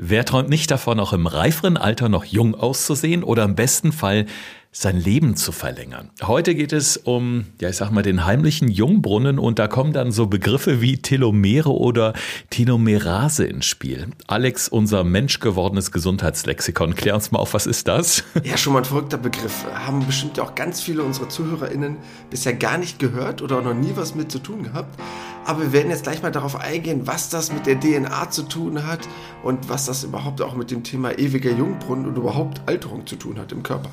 Wer 0.00 0.24
träumt 0.24 0.48
nicht 0.48 0.70
davon, 0.70 1.00
auch 1.00 1.12
im 1.12 1.26
reiferen 1.26 1.76
Alter 1.76 2.08
noch 2.08 2.24
jung 2.24 2.54
auszusehen 2.54 3.24
oder 3.24 3.42
im 3.42 3.56
besten 3.56 3.90
Fall 3.90 4.26
sein 4.70 5.00
Leben 5.00 5.34
zu 5.34 5.50
verlängern. 5.50 6.10
Heute 6.22 6.54
geht 6.54 6.72
es 6.72 6.98
um, 6.98 7.46
ja, 7.60 7.70
ich 7.70 7.76
sag 7.76 7.90
mal, 7.90 8.02
den 8.02 8.26
heimlichen 8.26 8.68
Jungbrunnen 8.68 9.38
und 9.38 9.58
da 9.58 9.66
kommen 9.66 9.92
dann 9.92 10.12
so 10.12 10.26
Begriffe 10.26 10.82
wie 10.82 10.98
Telomere 10.98 11.72
oder 11.72 12.12
Telomerase 12.50 13.44
ins 13.44 13.64
Spiel. 13.64 14.08
Alex, 14.26 14.68
unser 14.68 15.04
menschgewordenes 15.04 15.90
Gesundheitslexikon, 15.90 16.94
klär 16.94 17.14
uns 17.14 17.30
mal 17.30 17.38
auf, 17.38 17.54
was 17.54 17.66
ist 17.66 17.88
das? 17.88 18.24
Ja, 18.44 18.56
schon 18.56 18.72
mal 18.72 18.80
ein 18.80 18.84
verrückter 18.84 19.18
Begriff. 19.18 19.66
Haben 19.74 20.06
bestimmt 20.06 20.38
auch 20.40 20.54
ganz 20.54 20.80
viele 20.80 21.02
unserer 21.02 21.28
ZuhörerInnen 21.28 21.96
bisher 22.30 22.54
gar 22.54 22.78
nicht 22.78 22.98
gehört 22.98 23.42
oder 23.42 23.60
noch 23.60 23.74
nie 23.74 23.92
was 23.94 24.14
mit 24.14 24.30
zu 24.30 24.38
tun 24.38 24.62
gehabt. 24.62 24.98
Aber 25.44 25.62
wir 25.62 25.72
werden 25.72 25.90
jetzt 25.90 26.04
gleich 26.04 26.22
mal 26.22 26.30
darauf 26.30 26.56
eingehen, 26.56 27.06
was 27.06 27.30
das 27.30 27.52
mit 27.52 27.66
der 27.66 27.80
DNA 27.80 28.30
zu 28.30 28.44
tun 28.44 28.86
hat 28.86 29.00
und 29.42 29.68
was 29.68 29.86
das 29.86 30.04
überhaupt 30.04 30.40
auch 30.40 30.54
mit 30.54 30.70
dem 30.70 30.82
Thema 30.82 31.18
ewiger 31.18 31.50
Jungbrunnen 31.50 32.06
und 32.06 32.16
überhaupt 32.16 32.62
Alterung 32.66 33.06
zu 33.06 33.16
tun 33.16 33.38
hat 33.38 33.52
im 33.52 33.62
Körper. 33.62 33.90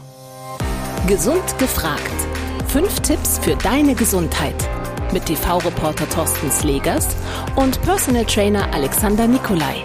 Gesund 1.08 1.60
gefragt. 1.60 2.16
Fünf 2.68 3.00
Tipps 3.02 3.38
für 3.38 3.56
deine 3.58 3.94
Gesundheit. 3.94 4.56
Mit 5.14 5.28
TV-Reporter 5.28 6.10
Thorsten 6.10 6.50
Slegers 6.50 7.16
und 7.56 7.80
Personal 7.84 8.26
Trainer 8.26 8.74
Alexander 8.74 9.28
Nikolai. 9.28 9.84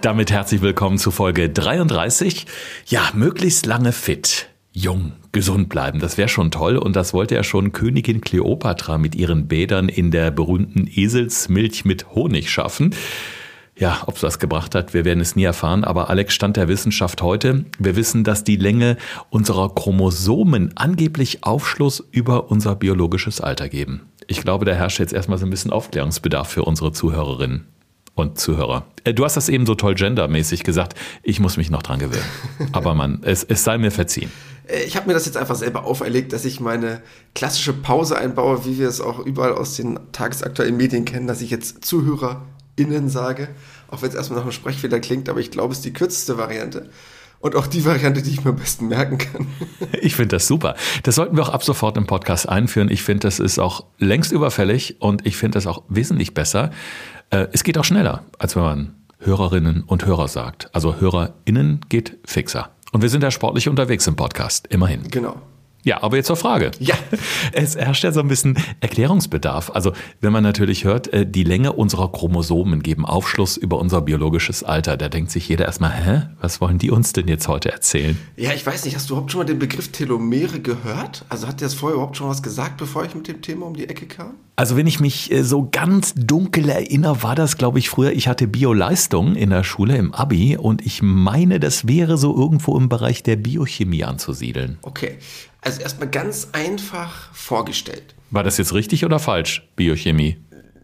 Damit 0.00 0.32
herzlich 0.32 0.62
willkommen 0.62 0.98
zu 0.98 1.12
Folge 1.12 1.48
33. 1.48 2.46
Ja, 2.86 3.10
möglichst 3.14 3.66
lange 3.66 3.92
fit, 3.92 4.48
jung, 4.72 5.12
gesund 5.30 5.68
bleiben. 5.68 6.00
Das 6.00 6.18
wäre 6.18 6.28
schon 6.28 6.50
toll 6.50 6.76
und 6.76 6.96
das 6.96 7.14
wollte 7.14 7.36
ja 7.36 7.44
schon 7.44 7.70
Königin 7.70 8.20
Kleopatra 8.20 8.98
mit 8.98 9.14
ihren 9.14 9.46
Bädern 9.46 9.88
in 9.88 10.10
der 10.10 10.32
berühmten 10.32 10.88
Eselsmilch 10.92 11.84
mit 11.84 12.16
Honig 12.16 12.50
schaffen. 12.50 12.92
Ja, 13.76 14.02
ob 14.06 14.16
es 14.16 14.20
das 14.20 14.38
gebracht 14.38 14.74
hat, 14.74 14.92
wir 14.92 15.04
werden 15.04 15.20
es 15.20 15.34
nie 15.34 15.44
erfahren. 15.44 15.84
Aber 15.84 16.10
Alex 16.10 16.34
stand 16.34 16.56
der 16.56 16.68
Wissenschaft 16.68 17.22
heute. 17.22 17.64
Wir 17.78 17.96
wissen, 17.96 18.22
dass 18.22 18.44
die 18.44 18.56
Länge 18.56 18.96
unserer 19.30 19.74
Chromosomen 19.74 20.72
angeblich 20.76 21.44
Aufschluss 21.44 22.04
über 22.10 22.50
unser 22.50 22.76
biologisches 22.76 23.40
Alter 23.40 23.68
geben. 23.68 24.02
Ich 24.26 24.42
glaube, 24.42 24.64
da 24.64 24.72
herrscht 24.72 24.98
jetzt 24.98 25.12
erstmal 25.12 25.38
so 25.38 25.46
ein 25.46 25.50
bisschen 25.50 25.72
Aufklärungsbedarf 25.72 26.48
für 26.48 26.64
unsere 26.64 26.92
Zuhörerinnen 26.92 27.66
und 28.14 28.38
Zuhörer. 28.38 28.84
Äh, 29.04 29.14
du 29.14 29.24
hast 29.24 29.36
das 29.36 29.48
eben 29.48 29.66
so 29.66 29.74
toll 29.74 29.94
gendermäßig 29.94 30.64
gesagt. 30.64 30.98
Ich 31.22 31.40
muss 31.40 31.56
mich 31.56 31.70
noch 31.70 31.82
dran 31.82 31.98
gewöhnen. 31.98 32.24
Aber 32.72 32.94
man, 32.94 33.20
es, 33.22 33.42
es 33.42 33.64
sei 33.64 33.78
mir 33.78 33.90
verziehen. 33.90 34.30
Äh, 34.66 34.84
ich 34.84 34.96
habe 34.96 35.06
mir 35.06 35.14
das 35.14 35.26
jetzt 35.26 35.36
einfach 35.36 35.56
selber 35.56 35.84
auferlegt, 35.84 36.32
dass 36.32 36.44
ich 36.44 36.60
meine 36.60 37.02
klassische 37.34 37.72
Pause 37.72 38.18
einbaue, 38.18 38.64
wie 38.66 38.78
wir 38.78 38.88
es 38.88 39.00
auch 39.00 39.18
überall 39.18 39.54
aus 39.54 39.76
den 39.76 39.98
tagesaktuellen 40.12 40.76
Medien 40.76 41.04
kennen, 41.04 41.26
dass 41.26 41.40
ich 41.40 41.50
jetzt 41.50 41.84
Zuhörer 41.84 42.42
innen 42.76 43.08
sage, 43.08 43.48
auch 43.88 44.02
wenn 44.02 44.08
es 44.08 44.14
erstmal 44.14 44.38
nach 44.38 44.44
einem 44.44 44.52
Sprechfehler 44.52 45.00
klingt, 45.00 45.28
aber 45.28 45.40
ich 45.40 45.50
glaube, 45.50 45.72
es 45.72 45.78
ist 45.78 45.84
die 45.84 45.92
kürzeste 45.92 46.38
Variante. 46.38 46.90
Und 47.40 47.56
auch 47.56 47.66
die 47.66 47.84
Variante, 47.84 48.22
die 48.22 48.30
ich 48.30 48.44
mir 48.44 48.50
am 48.50 48.56
besten 48.56 48.86
merken 48.86 49.18
kann. 49.18 49.48
Ich 50.00 50.14
finde 50.16 50.36
das 50.36 50.46
super. 50.46 50.76
Das 51.02 51.16
sollten 51.16 51.36
wir 51.36 51.42
auch 51.42 51.48
ab 51.48 51.64
sofort 51.64 51.96
im 51.96 52.06
Podcast 52.06 52.48
einführen. 52.48 52.88
Ich 52.88 53.02
finde, 53.02 53.20
das 53.20 53.40
ist 53.40 53.58
auch 53.58 53.84
längst 53.98 54.32
überfällig 54.32 54.96
und 55.00 55.26
ich 55.26 55.36
finde 55.36 55.56
das 55.56 55.66
auch 55.66 55.82
wesentlich 55.88 56.34
besser. 56.34 56.70
Äh, 57.30 57.48
es 57.52 57.64
geht 57.64 57.78
auch 57.78 57.84
schneller, 57.84 58.24
als 58.38 58.56
wenn 58.56 58.62
man 58.62 58.94
Hörerinnen 59.18 59.82
und 59.84 60.06
Hörer 60.06 60.28
sagt. 60.28 60.74
Also 60.74 61.00
HörerInnen 61.00 61.80
geht 61.88 62.18
fixer. 62.24 62.70
Und 62.92 63.02
wir 63.02 63.08
sind 63.08 63.22
ja 63.22 63.30
sportlich 63.30 63.68
unterwegs 63.68 64.06
im 64.06 64.16
Podcast, 64.16 64.66
immerhin. 64.68 65.02
Genau. 65.10 65.40
Ja, 65.84 66.02
aber 66.02 66.16
jetzt 66.16 66.28
zur 66.28 66.36
Frage. 66.36 66.70
Ja. 66.78 66.94
Es 67.52 67.76
herrscht 67.76 68.04
ja 68.04 68.12
so 68.12 68.20
ein 68.20 68.28
bisschen 68.28 68.56
Erklärungsbedarf. 68.80 69.70
Also, 69.74 69.92
wenn 70.20 70.32
man 70.32 70.42
natürlich 70.42 70.84
hört, 70.84 71.12
äh, 71.12 71.26
die 71.26 71.44
Länge 71.44 71.72
unserer 71.72 72.10
Chromosomen 72.10 72.82
geben 72.82 73.04
Aufschluss 73.04 73.56
über 73.56 73.78
unser 73.78 74.00
biologisches 74.00 74.62
Alter, 74.62 74.96
da 74.96 75.08
denkt 75.08 75.30
sich 75.30 75.48
jeder 75.48 75.66
erstmal, 75.66 75.92
hä, 75.92 76.22
was 76.40 76.60
wollen 76.60 76.78
die 76.78 76.90
uns 76.90 77.12
denn 77.12 77.28
jetzt 77.28 77.48
heute 77.48 77.72
erzählen? 77.72 78.16
Ja, 78.36 78.52
ich 78.52 78.64
weiß 78.64 78.84
nicht, 78.84 78.94
hast 78.94 79.10
du 79.10 79.14
überhaupt 79.14 79.32
schon 79.32 79.40
mal 79.40 79.44
den 79.44 79.58
Begriff 79.58 79.88
Telomere 79.88 80.60
gehört? 80.60 81.24
Also 81.28 81.48
hat 81.48 81.60
dir 81.60 81.64
das 81.64 81.74
vorher 81.74 81.94
überhaupt 81.94 82.16
schon 82.16 82.28
was 82.28 82.42
gesagt, 82.42 82.76
bevor 82.76 83.04
ich 83.04 83.14
mit 83.14 83.26
dem 83.28 83.42
Thema 83.42 83.66
um 83.66 83.74
die 83.74 83.88
Ecke 83.88 84.06
kam? 84.06 84.34
Also, 84.54 84.76
wenn 84.76 84.86
ich 84.86 85.00
mich 85.00 85.32
äh, 85.32 85.42
so 85.42 85.68
ganz 85.70 86.14
dunkel 86.14 86.68
erinnere, 86.68 87.22
war 87.22 87.34
das, 87.34 87.56
glaube 87.56 87.78
ich, 87.78 87.88
früher, 87.88 88.12
ich 88.12 88.28
hatte 88.28 88.46
Bioleistung 88.46 89.34
in 89.34 89.50
der 89.50 89.64
Schule 89.64 89.96
im 89.96 90.12
Abi 90.12 90.56
und 90.56 90.84
ich 90.84 91.00
meine, 91.02 91.58
das 91.58 91.88
wäre 91.88 92.18
so 92.18 92.36
irgendwo 92.36 92.76
im 92.76 92.88
Bereich 92.88 93.22
der 93.22 93.36
Biochemie 93.36 94.04
anzusiedeln. 94.04 94.78
Okay. 94.82 95.16
Also 95.62 95.80
erstmal 95.80 96.10
ganz 96.10 96.48
einfach 96.52 97.32
vorgestellt. 97.32 98.14
War 98.30 98.42
das 98.42 98.58
jetzt 98.58 98.74
richtig 98.74 99.04
oder 99.04 99.18
falsch, 99.18 99.68
Biochemie? 99.76 100.38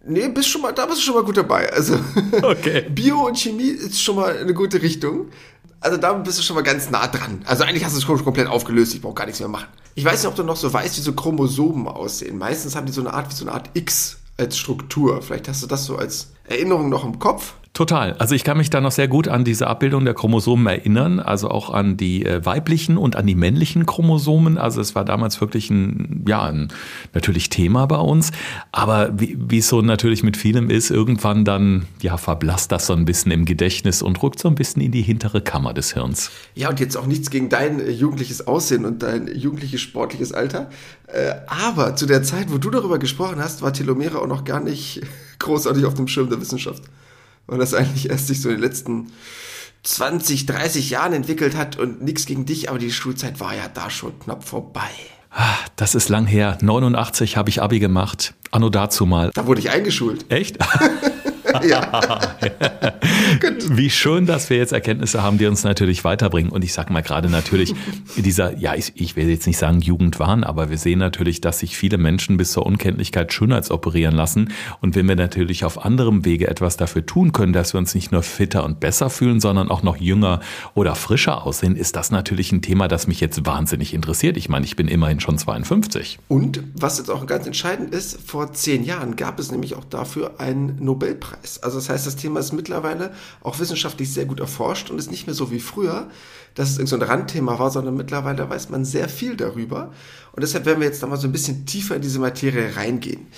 Nee, 0.07 0.29
bist 0.29 0.49
schon 0.49 0.63
mal, 0.63 0.73
da 0.73 0.87
bist 0.87 0.99
du 0.99 1.03
schon 1.03 1.15
mal 1.15 1.25
gut 1.25 1.37
dabei. 1.37 1.71
Also 1.73 1.99
okay. 2.43 2.87
Bio 2.89 3.27
und 3.27 3.37
Chemie 3.37 3.69
ist 3.69 4.01
schon 4.01 4.17
mal 4.17 4.39
eine 4.39 4.55
gute 4.55 4.81
Richtung. 4.81 5.27
Also 5.81 5.97
da 5.97 6.13
bist 6.15 6.39
du 6.39 6.43
schon 6.43 6.57
mal 6.57 6.63
ganz 6.63 6.91
nah 6.91 7.07
dran. 7.09 7.43
Also 7.45 7.65
eigentlich 7.65 7.85
hast 7.85 7.93
du 7.95 7.99
es 7.99 8.05
schon 8.05 8.25
komplett 8.25 8.47
aufgelöst, 8.49 8.95
ich 8.95 9.03
brauche 9.03 9.15
gar 9.15 9.27
nichts 9.27 9.41
mehr 9.41 9.49
machen. 9.49 9.67
Ich 9.95 10.05
weiß 10.05 10.23
nicht, 10.23 10.29
ob 10.29 10.37
du 10.37 10.45
noch 10.45 10.57
so 10.57 10.73
weißt, 10.73 10.97
wie 10.97 11.03
so 11.03 11.13
Chromosomen 11.13 11.89
aussehen. 11.89 12.39
Meistens 12.39 12.75
haben 12.75 12.87
die 12.87 12.93
so 12.93 13.01
eine 13.01 13.13
Art 13.13 13.31
wie 13.31 13.35
so 13.35 13.45
eine 13.45 13.53
Art 13.53 13.71
X 13.75 14.19
als 14.37 14.57
Struktur. 14.57 15.21
Vielleicht 15.23 15.49
hast 15.49 15.63
du 15.63 15.67
das 15.67 15.85
so 15.85 15.97
als 15.97 16.29
Erinnerung 16.45 16.89
noch 16.89 17.05
im 17.05 17.19
Kopf. 17.19 17.55
Total. 17.79 18.15
Also 18.15 18.35
ich 18.35 18.43
kann 18.43 18.57
mich 18.57 18.71
da 18.71 18.81
noch 18.81 18.91
sehr 18.91 19.07
gut 19.07 19.29
an 19.29 19.45
diese 19.45 19.69
Abbildung 19.69 20.05
der 20.05 20.13
Chromosomen 20.13 20.67
erinnern, 20.67 21.21
also 21.21 21.49
auch 21.49 21.71
an 21.71 21.97
die 21.97 22.27
äh, 22.27 22.45
weiblichen 22.45 22.99
und 22.99 23.15
an 23.15 23.25
die 23.25 23.37
männlichen 23.37 23.87
Chromosomen. 23.87 24.59
Also 24.59 24.81
es 24.81 24.97
war 24.97 25.05
damals 25.05 25.41
wirklich 25.41 25.71
ein, 25.71 26.25
ja, 26.27 26.43
ein 26.43 26.73
natürlich 27.15 27.51
Thema 27.51 27.87
bei 27.87 27.99
uns. 27.99 28.33
Aber 28.73 29.13
wie 29.15 29.59
es 29.59 29.69
so 29.69 29.81
natürlich 29.81 30.25
mit 30.25 30.37
vielem 30.37 30.71
ist, 30.71 30.91
irgendwann 30.91 31.45
dann, 31.45 31.87
ja, 32.03 32.17
verblasst 32.17 32.73
das 32.73 32.89
so 32.89 32.95
ein 32.95 33.05
bisschen 33.05 33.31
im 33.31 33.45
Gedächtnis 33.45 34.03
und 34.03 34.21
rückt 34.25 34.41
so 34.41 34.49
ein 34.49 34.57
bisschen 34.57 34.83
in 34.83 34.91
die 34.91 35.03
hintere 35.03 35.41
Kammer 35.41 35.73
des 35.73 35.95
Hirns. 35.95 36.33
Ja, 36.57 36.71
und 36.71 36.81
jetzt 36.81 36.97
auch 36.97 37.07
nichts 37.07 37.31
gegen 37.31 37.49
dein 37.49 37.79
äh, 37.79 37.91
jugendliches 37.91 38.49
Aussehen 38.49 38.87
und 38.87 39.05
dein 39.05 39.29
jugendliches 39.33 39.83
sportliches 39.83 40.33
Alter. 40.33 40.69
Äh, 41.07 41.35
aber 41.47 41.95
zu 41.95 42.07
der 42.07 42.25
Zeit, 42.25 42.53
wo 42.53 42.59
du 42.59 42.71
darüber 42.71 42.99
gesprochen 42.99 43.37
hast, 43.39 43.63
war 43.63 43.73
Telomere 43.73 44.19
auch 44.21 44.27
noch 44.27 44.43
gar 44.43 44.59
nicht 44.59 45.03
großartig 45.39 45.85
auf 45.85 45.95
dem 45.95 46.09
Schirm 46.09 46.29
der 46.29 46.41
Wissenschaft 46.41 46.83
weil 47.49 47.59
das 47.59 47.75
eigentlich 47.75 48.09
erst 48.09 48.29
sich 48.29 48.41
so 48.41 48.49
in 48.51 48.57
den 48.57 48.63
letzten 48.63 49.13
20, 49.83 50.47
30 50.47 50.91
Jahren 50.91 51.13
entwickelt 51.15 51.57
hat 51.57 51.79
und 51.79 52.03
nichts 52.03 52.27
gegen 52.27 52.47
dich, 52.47 52.69
aber 52.69 52.79
die 52.79 52.93
Schulzeit 52.93 53.41
war 53.41 53.55
ja 53.55 53.69
da 53.69 53.91
schon 53.91 54.19
knapp 54.21 54.45
vorbei. 54.45 54.91
Ah, 55.31 55.57
das 55.77 55.95
ist 55.95 56.09
lang 56.09 56.27
her. 56.27 56.59
89 56.61 57.37
habe 57.37 57.51
ich 57.51 57.61
Abi 57.61 57.79
gemacht. 57.79 58.35
Anno 58.51 58.71
dazu 58.71 59.07
mal. 59.07 59.31
Da 59.35 59.47
wurde 59.47 59.61
ich 59.61 59.71
eingeschult. 59.71 60.31
Echt? 60.31 60.59
ja. 61.65 62.21
Wie 63.69 63.91
schön, 63.91 64.27
dass 64.27 64.51
wir 64.51 64.57
jetzt 64.57 64.73
Erkenntnisse 64.73 65.23
haben, 65.23 65.39
die 65.39 65.47
uns 65.47 65.65
natürlich 65.65 66.05
weiterbringen. 66.05 66.51
Und 66.51 66.65
ich 66.65 66.73
sage 66.73 66.93
mal 66.93 67.03
gerade 67.03 67.29
natürlich 67.29 67.75
dieser, 68.17 68.57
ja, 68.59 68.75
ich, 68.75 68.93
ich 68.97 69.17
will 69.17 69.29
jetzt 69.29 69.47
nicht 69.47 69.59
sagen 69.59 69.81
Jugendwahn, 69.81 70.45
aber 70.45 70.71
wir 70.71 70.79
sehen 70.79 70.99
natürlich, 70.99 71.41
dass 71.41 71.59
sich 71.61 71.77
viele 71.77 71.99
Menschen 71.99 72.37
bis 72.37 72.53
zur 72.53 72.67
Unkenntlichkeit 72.67 73.33
schönheitsoperieren 73.33 74.15
lassen. 74.15 74.53
Und 74.81 74.95
wenn 74.95 75.09
wir 75.09 75.17
natürlich 75.17 75.65
auf 75.65 75.85
anderem 75.85 76.25
Wege 76.25 76.49
etwas 76.49 76.77
dafür 76.77 77.05
tun 77.05 77.33
können, 77.33 77.53
dass 77.53 77.75
wir 77.75 77.79
uns 77.79 77.95
nicht 77.95 78.13
nur 78.13 78.23
fitter 78.23 78.65
und 78.65 78.81
besser 78.81 79.11
fühlen, 79.11 79.41
sondern 79.41 79.71
auch 79.71 79.83
noch 79.83 79.97
jünger 79.97 80.41
oder 80.75 80.95
frischer 80.95 81.45
aussehen, 81.45 81.77
ist 81.77 81.97
das 81.97 82.11
natürlich 82.11 82.53
ein 82.53 82.63
Thema, 82.63 82.89
das 82.89 83.07
mich 83.07 83.21
jetzt 83.21 83.45
wahnsinnig 83.47 83.95
interessiert. 83.95 84.37
Ich 84.37 84.49
meine, 84.49 84.65
ich 84.65 84.77
bin 84.77 84.89
immerhin 84.89 85.21
schon 85.21 85.39
52. 85.39 86.19
Und 86.29 86.63
was 86.75 86.99
jetzt 86.99 87.11
auch 87.11 87.27
ganz 87.27 87.47
entscheidend 87.47 87.95
ist, 87.95 88.21
vor 88.29 88.53
zehn 88.53 88.85
Jahren 88.85 89.17
gab 89.17 89.39
es 89.39 89.51
nämlich 89.51 89.75
auch 89.75 89.85
dafür 89.85 90.41
einen 90.41 90.77
Nobelpreis. 90.81 91.48
Also 91.63 91.79
das 91.79 91.89
heißt, 91.89 92.07
das 92.07 92.17
Thema 92.17 92.41
ist 92.41 92.53
mittlerweile 92.53 93.13
auch 93.43 93.59
wissenschaftlich 93.59 94.13
sehr 94.13 94.27
gut 94.27 94.41
erforscht 94.41 94.91
und 94.91 94.99
ist 94.99 95.11
nicht 95.11 95.27
mehr 95.27 95.35
so 95.35 95.51
wie 95.51 95.61
früher, 95.61 96.11
dass 96.55 96.71
es 96.71 96.77
irgend 96.79 96.91
so 96.91 96.97
ein 96.97 97.03
Randthema 97.03 97.59
war, 97.59 97.71
sondern 97.71 97.97
mittlerweile 97.97 98.49
weiß 98.51 98.69
man 98.69 98.85
sehr 98.85 99.09
viel 99.09 99.37
darüber. 99.37 99.93
Und 100.33 100.43
deshalb 100.43 100.67
werden 100.67 100.81
wir 100.81 100.87
jetzt 100.87 101.01
nochmal 101.03 101.19
so 101.19 101.29
ein 101.29 101.33
bisschen 101.33 101.67
tiefer 101.67 101.97
in 101.97 102.03
diese 102.03 102.19
Materie 102.19 102.77
reingehen. 102.77 103.29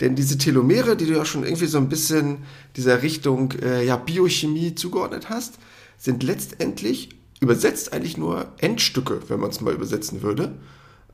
Denn 0.00 0.14
diese 0.14 0.38
Telomere, 0.38 0.96
die 0.96 1.06
du 1.06 1.14
ja 1.14 1.24
schon 1.24 1.44
irgendwie 1.44 1.66
so 1.66 1.78
ein 1.78 1.88
bisschen 1.88 2.38
dieser 2.76 3.02
Richtung 3.02 3.52
äh, 3.62 3.84
ja, 3.84 3.96
Biochemie 3.96 4.74
zugeordnet 4.74 5.30
hast, 5.30 5.54
sind 5.96 6.22
letztendlich 6.22 7.10
übersetzt 7.40 7.92
eigentlich 7.92 8.16
nur 8.16 8.52
Endstücke, 8.58 9.20
wenn 9.28 9.40
man 9.40 9.50
es 9.50 9.60
mal 9.60 9.74
übersetzen 9.74 10.22
würde. 10.22 10.54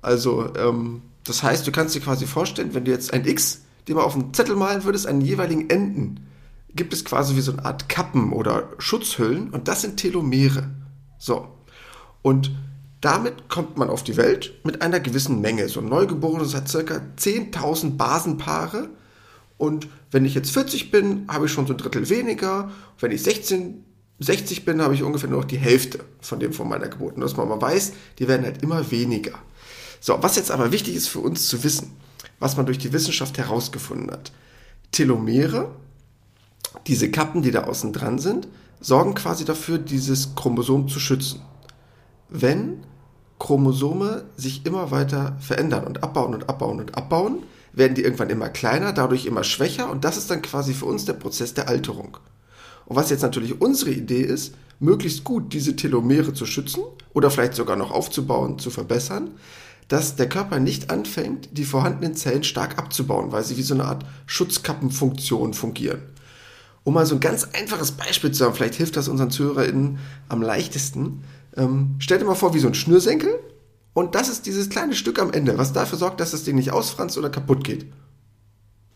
Also, 0.03 0.53
ähm, 0.57 1.03
das 1.25 1.43
heißt, 1.43 1.67
du 1.67 1.73
kannst 1.73 1.95
dir 1.95 2.01
quasi 2.01 2.27
vorstellen, 2.27 2.75
wenn 2.75 2.85
du 2.85 2.91
jetzt 2.91 3.13
ein 3.13 3.25
X, 3.25 3.63
den 3.87 3.97
mal 3.97 4.03
auf 4.03 4.15
einen 4.15 4.35
Zettel 4.35 4.57
malen 4.57 4.85
würdest, 4.85 5.07
an 5.07 5.21
jeweiligen 5.21 5.71
Enden 5.71 6.27
gibt 6.75 6.93
es 6.93 7.05
quasi 7.05 7.37
wie 7.37 7.41
so 7.41 7.53
eine 7.53 7.65
Art 7.65 7.89
Kappen 7.89 8.33
oder 8.33 8.71
Schutzhüllen 8.79 9.51
und 9.51 9.69
das 9.69 9.83
sind 9.83 9.97
Telomere. 9.97 10.71
So. 11.19 11.49
Und 12.23 12.53
damit 13.01 13.49
kommt 13.49 13.77
man 13.77 13.91
auf 13.91 14.05
die 14.05 14.17
Welt 14.17 14.55
mit 14.65 14.81
einer 14.81 15.01
gewissen 15.01 15.41
Menge. 15.41 15.69
So 15.69 15.81
ein 15.81 15.89
Neugeborenes 15.89 16.55
hat 16.55 16.69
circa 16.69 17.01
10.000 17.19 17.97
Basenpaare. 17.97 18.89
Und 19.59 19.89
wenn 20.11 20.25
ich 20.25 20.35
jetzt 20.35 20.53
40 20.53 20.91
bin, 20.91 21.27
habe 21.29 21.47
ich 21.47 21.53
schon 21.53 21.67
so 21.67 21.75
ein 21.75 21.79
Drittel 21.79 22.09
weniger. 22.09 22.71
Wenn 23.01 23.11
ich 23.11 23.23
16, 23.23 23.85
60 24.21 24.65
bin, 24.65 24.81
habe 24.81 24.95
ich 24.95 25.03
ungefähr 25.03 25.29
nur 25.29 25.41
noch 25.41 25.49
die 25.49 25.59
Hälfte 25.59 26.01
von 26.21 26.39
dem 26.39 26.53
von 26.53 26.69
meiner 26.69 26.89
Geburt. 26.89 27.17
Und 27.17 27.23
dass 27.23 27.37
man 27.37 27.49
mal 27.49 27.61
weiß, 27.61 27.93
die 28.21 28.29
werden 28.29 28.47
halt 28.47 28.63
immer 28.63 28.91
weniger. 28.91 29.33
So, 30.01 30.19
was 30.21 30.37
jetzt 30.37 30.51
aber 30.51 30.73
wichtig 30.73 30.95
ist 30.95 31.09
für 31.09 31.21
uns 31.21 31.49
zu 31.49 31.63
wissen, 31.65 31.97
was 32.39 32.57
man 32.57 32.67
durch 32.67 32.79
die 32.79 32.93
Wissenschaft 32.93 33.37
herausgefunden 33.37 34.11
hat. 34.11 34.33
Telomere 34.93 35.75
diese 36.87 37.11
Kappen, 37.11 37.43
die 37.43 37.51
da 37.51 37.65
außen 37.65 37.93
dran 37.93 38.19
sind, 38.19 38.49
sorgen 38.81 39.15
quasi 39.15 39.45
dafür, 39.45 39.79
dieses 39.79 40.35
Chromosom 40.35 40.89
zu 40.89 40.99
schützen. 41.01 41.41
Wenn 42.29 42.85
Chromosome 43.39 44.25
sich 44.37 44.65
immer 44.67 44.91
weiter 44.91 45.37
verändern 45.41 45.85
und 45.85 46.03
abbauen 46.03 46.35
und 46.35 46.49
abbauen 46.49 46.81
und 46.81 46.97
abbauen, 46.97 47.43
werden 47.73 47.95
die 47.95 48.03
irgendwann 48.03 48.31
immer 48.31 48.49
kleiner, 48.49 48.93
dadurch 48.93 49.27
immer 49.27 49.45
schwächer 49.45 49.91
und 49.91 50.05
das 50.05 50.17
ist 50.17 50.31
dann 50.31 50.43
quasi 50.43 50.75
für 50.75 50.87
uns 50.87 51.05
der 51.05 51.15
Prozess 51.15 51.55
der 51.55 51.69
Alterung. 51.69 52.19
Und 52.87 52.97
was 52.97 53.11
jetzt 53.11 53.23
natürlich 53.23 53.61
unsere 53.61 53.91
Idee 53.91 54.23
ist, 54.23 54.55
möglichst 54.79 55.25
gut 55.25 55.53
diese 55.53 55.77
Telomere 55.77 56.35
zu 56.35 56.47
schützen 56.47 56.83
oder 57.15 57.31
vielleicht 57.31 57.55
sogar 57.55 57.77
noch 57.77 57.91
aufzubauen, 57.91 58.59
zu 58.59 58.71
verbessern, 58.71 59.31
dass 59.89 60.17
der 60.17 60.29
Körper 60.29 60.59
nicht 60.59 60.91
anfängt, 60.91 61.49
die 61.53 61.65
vorhandenen 61.65 62.15
Zellen 62.15 62.45
stark 62.45 62.79
abzubauen, 62.79 63.33
weil 63.33 63.45
sie 63.45 63.57
wie 63.57 63.63
so 63.63 63.75
eine 63.75 63.85
Art 63.85 64.05
Schutzkappenfunktion 64.27 65.55
fungieren. 65.55 66.01
Um 66.85 66.95
mal 66.95 67.07
so 67.07 67.15
ein 67.15 67.21
ganz 67.21 67.45
einfaches 67.53 67.93
Beispiel 67.93 68.33
zu 68.33 68.45
haben, 68.45 68.55
vielleicht 68.55 68.75
hilft 68.75 68.97
das 68.97 69.09
unseren 69.09 69.31
ZuhörerInnen 69.31 69.99
am 70.29 70.43
leichtesten. 70.43 71.23
Ähm, 71.57 71.97
stell 71.99 72.19
dir 72.19 72.25
mal 72.25 72.35
vor, 72.35 72.55
wie 72.55 72.59
so 72.59 72.69
ein 72.69 72.75
Schnürsenkel. 72.75 73.39
Und 73.95 74.15
das 74.15 74.29
ist 74.29 74.47
dieses 74.47 74.71
kleine 74.71 74.95
Stück 74.95 75.21
am 75.21 75.33
Ende, 75.33 75.59
was 75.59 75.73
dafür 75.73 75.99
sorgt, 75.99 76.21
dass 76.21 76.31
das 76.31 76.45
Ding 76.45 76.57
nicht 76.57 76.73
ausfranst 76.73 77.19
oder 77.19 77.31
kaputt 77.31 77.63
geht. 77.63 77.87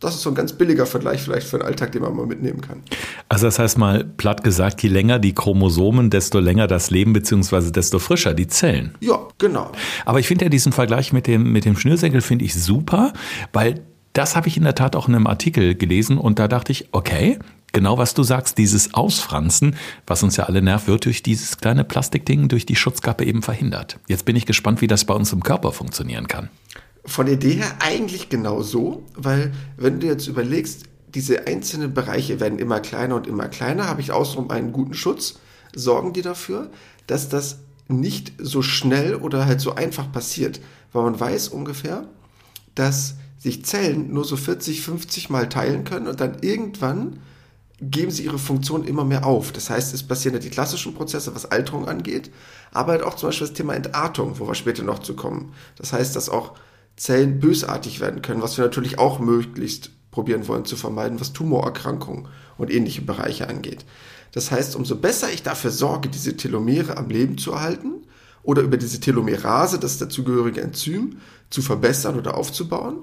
Das 0.00 0.14
ist 0.14 0.22
so 0.22 0.30
ein 0.30 0.34
ganz 0.34 0.52
billiger 0.52 0.84
Vergleich 0.84 1.22
vielleicht 1.22 1.46
für 1.46 1.58
den 1.58 1.66
Alltag, 1.66 1.92
den 1.92 2.02
man 2.02 2.14
mal 2.14 2.26
mitnehmen 2.26 2.60
kann. 2.60 2.82
Also 3.30 3.46
das 3.46 3.58
heißt 3.58 3.78
mal 3.78 4.04
platt 4.04 4.44
gesagt, 4.44 4.82
je 4.82 4.90
länger 4.90 5.18
die 5.18 5.34
Chromosomen, 5.34 6.10
desto 6.10 6.38
länger 6.38 6.66
das 6.66 6.90
Leben, 6.90 7.14
beziehungsweise 7.14 7.72
desto 7.72 7.98
frischer 7.98 8.34
die 8.34 8.46
Zellen. 8.46 8.94
Ja, 9.00 9.26
genau. 9.38 9.72
Aber 10.04 10.20
ich 10.20 10.28
finde 10.28 10.44
ja 10.44 10.48
diesen 10.50 10.72
Vergleich 10.72 11.14
mit 11.14 11.26
dem, 11.26 11.50
mit 11.50 11.64
dem 11.64 11.78
Schnürsenkel 11.78 12.20
finde 12.20 12.44
ich 12.44 12.54
super, 12.54 13.14
weil 13.54 13.86
das 14.16 14.34
habe 14.34 14.48
ich 14.48 14.56
in 14.56 14.64
der 14.64 14.74
Tat 14.74 14.96
auch 14.96 15.08
in 15.08 15.14
einem 15.14 15.26
Artikel 15.26 15.74
gelesen 15.74 16.16
und 16.16 16.38
da 16.38 16.48
dachte 16.48 16.72
ich, 16.72 16.88
okay, 16.92 17.38
genau 17.72 17.98
was 17.98 18.14
du 18.14 18.22
sagst, 18.22 18.56
dieses 18.56 18.94
Ausfransen, 18.94 19.76
was 20.06 20.22
uns 20.22 20.36
ja 20.36 20.44
alle 20.44 20.62
nervt, 20.62 20.88
wird 20.88 21.04
durch 21.04 21.22
dieses 21.22 21.58
kleine 21.58 21.84
Plastikding, 21.84 22.48
durch 22.48 22.64
die 22.64 22.76
Schutzkappe 22.76 23.26
eben 23.26 23.42
verhindert. 23.42 23.98
Jetzt 24.08 24.24
bin 24.24 24.34
ich 24.34 24.46
gespannt, 24.46 24.80
wie 24.80 24.86
das 24.86 25.04
bei 25.04 25.12
uns 25.12 25.32
im 25.34 25.42
Körper 25.42 25.70
funktionieren 25.72 26.28
kann. 26.28 26.48
Von 27.04 27.26
der 27.26 27.34
Idee 27.34 27.56
her 27.56 27.76
eigentlich 27.80 28.30
genau 28.30 28.62
so, 28.62 29.04
weil 29.14 29.52
wenn 29.76 30.00
du 30.00 30.06
jetzt 30.06 30.26
überlegst, 30.28 30.84
diese 31.14 31.46
einzelnen 31.46 31.92
Bereiche 31.92 32.40
werden 32.40 32.58
immer 32.58 32.80
kleiner 32.80 33.16
und 33.16 33.26
immer 33.26 33.48
kleiner, 33.48 33.86
habe 33.86 34.00
ich 34.00 34.12
außenrum 34.12 34.50
einen 34.50 34.72
guten 34.72 34.94
Schutz, 34.94 35.38
sorgen 35.74 36.14
die 36.14 36.22
dafür, 36.22 36.70
dass 37.06 37.28
das 37.28 37.58
nicht 37.88 38.32
so 38.38 38.62
schnell 38.62 39.14
oder 39.16 39.44
halt 39.44 39.60
so 39.60 39.74
einfach 39.74 40.10
passiert, 40.10 40.60
weil 40.92 41.02
man 41.02 41.20
weiß 41.20 41.48
ungefähr, 41.48 42.04
dass 42.74 43.16
sich 43.46 43.64
Zellen 43.64 44.12
nur 44.12 44.24
so 44.24 44.36
40, 44.36 44.82
50 44.82 45.30
Mal 45.30 45.48
teilen 45.48 45.84
können 45.84 46.08
und 46.08 46.20
dann 46.20 46.38
irgendwann 46.40 47.20
geben 47.80 48.10
sie 48.10 48.24
ihre 48.24 48.40
Funktion 48.40 48.84
immer 48.84 49.04
mehr 49.04 49.24
auf. 49.24 49.52
Das 49.52 49.70
heißt, 49.70 49.94
es 49.94 50.02
passieren 50.02 50.34
ja 50.34 50.40
die 50.40 50.50
klassischen 50.50 50.94
Prozesse, 50.94 51.32
was 51.32 51.48
Alterung 51.48 51.86
angeht, 51.86 52.32
aber 52.72 52.92
halt 52.92 53.02
auch 53.04 53.14
zum 53.14 53.28
Beispiel 53.28 53.46
das 53.46 53.56
Thema 53.56 53.74
Entartung, 53.74 54.40
wo 54.40 54.48
wir 54.48 54.56
später 54.56 54.82
noch 54.82 54.98
zu 54.98 55.14
kommen. 55.14 55.52
Das 55.76 55.92
heißt, 55.92 56.16
dass 56.16 56.28
auch 56.28 56.54
Zellen 56.96 57.38
bösartig 57.38 58.00
werden 58.00 58.20
können, 58.20 58.42
was 58.42 58.56
wir 58.56 58.64
natürlich 58.64 58.98
auch 58.98 59.20
möglichst 59.20 59.90
probieren 60.10 60.48
wollen 60.48 60.64
zu 60.64 60.74
vermeiden, 60.74 61.20
was 61.20 61.32
Tumorerkrankungen 61.32 62.26
und 62.58 62.72
ähnliche 62.72 63.02
Bereiche 63.02 63.48
angeht. 63.48 63.84
Das 64.32 64.50
heißt, 64.50 64.74
umso 64.74 64.96
besser 64.96 65.30
ich 65.32 65.44
dafür 65.44 65.70
sorge, 65.70 66.08
diese 66.08 66.36
Telomere 66.36 66.96
am 66.96 67.10
Leben 67.10 67.38
zu 67.38 67.52
erhalten 67.52 67.92
oder 68.42 68.62
über 68.62 68.76
diese 68.76 68.98
Telomerase, 68.98 69.78
das 69.78 69.98
dazugehörige 69.98 70.62
Enzym, 70.62 71.18
zu 71.48 71.62
verbessern 71.62 72.18
oder 72.18 72.36
aufzubauen, 72.36 73.02